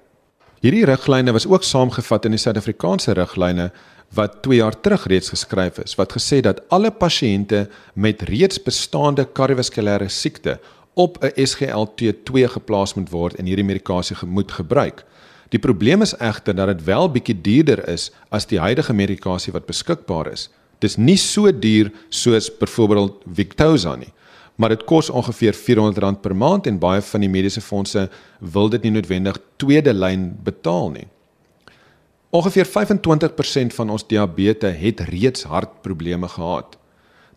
Hierdie 0.63 0.87
riglyne 0.89 1.33
was 1.33 1.47
ook 1.47 1.63
saamgevat 1.63 2.27
in 2.27 2.35
die 2.35 2.43
Suid-Afrikaanse 2.43 3.15
riglyne 3.15 3.71
wat 4.17 4.41
2 4.43 4.59
jaar 4.59 4.75
terug 4.81 5.05
reeds 5.07 5.31
geskryf 5.31 5.79
is 5.85 5.95
wat 5.99 6.15
gesê 6.17 6.41
dat 6.43 6.65
alle 6.75 6.91
pasiënte 6.91 7.67
met 7.95 8.25
reeds 8.31 8.59
bestaande 8.65 9.27
kardiovaskulêre 9.39 10.09
siekte 10.09 10.59
op 10.95 11.23
'n 11.23 11.33
SGLT2 11.47 12.49
geplaas 12.57 12.95
moet 12.95 13.11
word 13.11 13.35
en 13.39 13.47
hierdie 13.47 13.65
medikasie 13.65 14.17
moet 14.27 14.53
gebruik. 14.53 15.05
Die 15.49 15.59
probleem 15.61 16.03
is 16.03 16.17
egter 16.19 16.55
dat 16.55 16.67
dit 16.67 16.85
wel 16.85 17.09
bietjie 17.11 17.41
duurder 17.41 17.89
is 17.89 18.11
as 18.29 18.47
die 18.47 18.59
huidige 18.59 18.93
medikasie 18.93 19.53
wat 19.53 19.67
beskikbaar 19.67 20.33
is. 20.33 20.51
Dis 20.79 20.97
nie 20.97 21.17
so 21.17 21.53
duur 21.53 21.93
soos 22.09 22.51
byvoorbeeld 22.59 23.23
Victoza 23.35 23.97
nie, 23.97 24.13
maar 24.59 24.75
dit 24.75 24.85
kos 24.85 25.11
ongeveer 25.11 25.55
R400 25.55 26.19
per 26.21 26.35
maand 26.37 26.67
en 26.67 26.81
baie 26.83 27.03
van 27.03 27.23
die 27.23 27.31
mediese 27.31 27.63
fondse 27.63 28.09
wil 28.41 28.69
dit 28.69 28.83
nie 28.83 28.91
noodwendig 28.97 29.39
tweede 29.57 29.95
lyn 29.95 30.33
betaal 30.45 30.91
nie. 30.97 31.07
Ongeveer 32.35 32.67
25% 32.67 33.77
van 33.79 33.91
ons 33.95 34.07
diabetes 34.07 34.77
het 34.83 35.01
reeds 35.09 35.47
hartprobleme 35.49 36.29
gehad. 36.29 36.75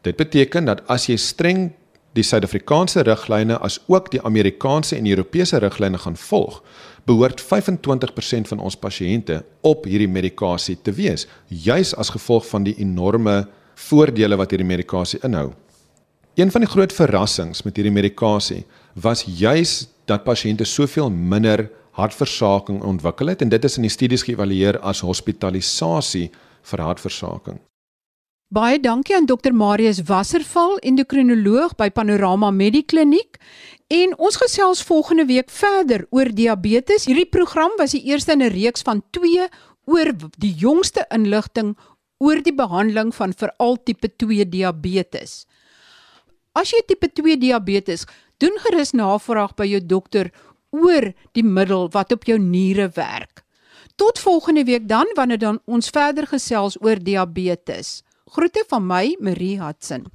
Dit 0.02 0.18
beteken 0.18 0.66
dat 0.66 0.82
as 0.90 1.06
jy 1.08 1.16
streng 1.22 1.70
die 2.18 2.26
Suid-Afrikaanse 2.26 3.06
riglyne 3.08 3.60
as 3.62 3.78
ook 3.88 4.10
die 4.12 4.22
Amerikaanse 4.26 4.98
en 4.98 5.08
Europese 5.08 5.62
riglyne 5.62 6.02
gaan 6.02 6.18
volg, 6.18 6.60
behoort 7.06 7.42
25% 7.42 8.50
van 8.50 8.60
ons 8.60 8.76
pasiënte 8.76 9.44
op 9.62 9.86
hierdie 9.86 10.10
medikasie 10.10 10.76
te 10.82 10.92
wees, 10.92 11.28
juis 11.48 11.94
as 11.96 12.12
gevolg 12.12 12.50
van 12.50 12.66
die 12.66 12.76
enorme 12.82 13.46
voordele 13.88 14.42
wat 14.42 14.52
hierdie 14.52 14.68
medikasie 14.68 15.22
inhou. 15.24 15.52
Een 16.36 16.52
van 16.52 16.64
die 16.64 16.70
groot 16.70 16.94
verrassings 16.96 17.64
met 17.68 17.76
hierdie 17.76 17.92
medikasie 17.92 18.62
was 18.96 19.26
juis 19.28 19.90
dat 20.08 20.24
pasiënte 20.24 20.64
soveel 20.64 21.10
minder 21.12 21.66
hartversaking 22.00 22.80
ontwikkel 22.88 23.34
het 23.34 23.42
en 23.44 23.52
dit 23.52 23.68
is 23.68 23.76
in 23.76 23.84
die 23.84 23.92
studies 23.92 24.24
geëvalueer 24.24 24.80
as 24.80 25.04
hospitalisasie 25.04 26.30
vir 26.72 26.84
hartversaking. 26.88 27.60
Baie 28.52 28.80
dankie 28.80 29.16
aan 29.16 29.28
Dr 29.28 29.52
Marius 29.52 30.02
Wasserval, 30.08 30.78
endokrinoloog 30.80 31.76
by 31.76 31.90
Panorama 31.90 32.52
Medikliniek. 32.52 33.36
En 33.92 34.16
ons 34.18 34.40
gesels 34.40 34.84
volgende 34.88 35.26
week 35.28 35.52
verder 35.52 36.06
oor 36.16 36.32
diabetes. 36.32 37.10
Hierdie 37.12 37.28
program 37.28 37.76
was 37.80 37.92
die 37.92 38.04
eerste 38.08 38.32
in 38.32 38.44
'n 38.44 38.56
reeks 38.56 38.82
van 38.88 39.04
2 39.12 39.48
oor 39.86 40.16
die 40.38 40.54
jongste 40.56 41.06
inligting 41.10 41.78
oor 42.20 42.40
die 42.44 42.56
behandeling 42.56 43.16
van 43.16 43.34
veral 43.34 43.84
tipe 43.84 44.16
2 44.16 44.50
diabetes. 44.50 45.46
As 46.54 46.74
jy 46.74 46.82
tipe 46.88 47.08
2 47.08 47.38
diabetes, 47.40 48.06
doen 48.44 48.58
gerus 48.66 48.92
navraag 48.92 49.54
by 49.56 49.68
jou 49.70 49.80
dokter 49.80 50.32
oor 50.76 51.12
die 51.36 51.46
middel 51.46 51.88
wat 51.94 52.12
op 52.12 52.28
jou 52.28 52.38
niere 52.40 52.90
werk. 52.96 53.46
Tot 53.96 54.20
volgende 54.20 54.64
week 54.68 54.88
dan 54.88 55.08
wanneer 55.16 55.40
dan 55.40 55.60
ons 55.66 55.92
verder 55.94 56.28
gesels 56.28 56.78
oor 56.82 57.00
diabetes. 57.00 58.02
Groete 58.32 58.64
van 58.68 58.88
my, 58.88 59.16
Marie 59.20 59.60
Hudson. 59.62 60.08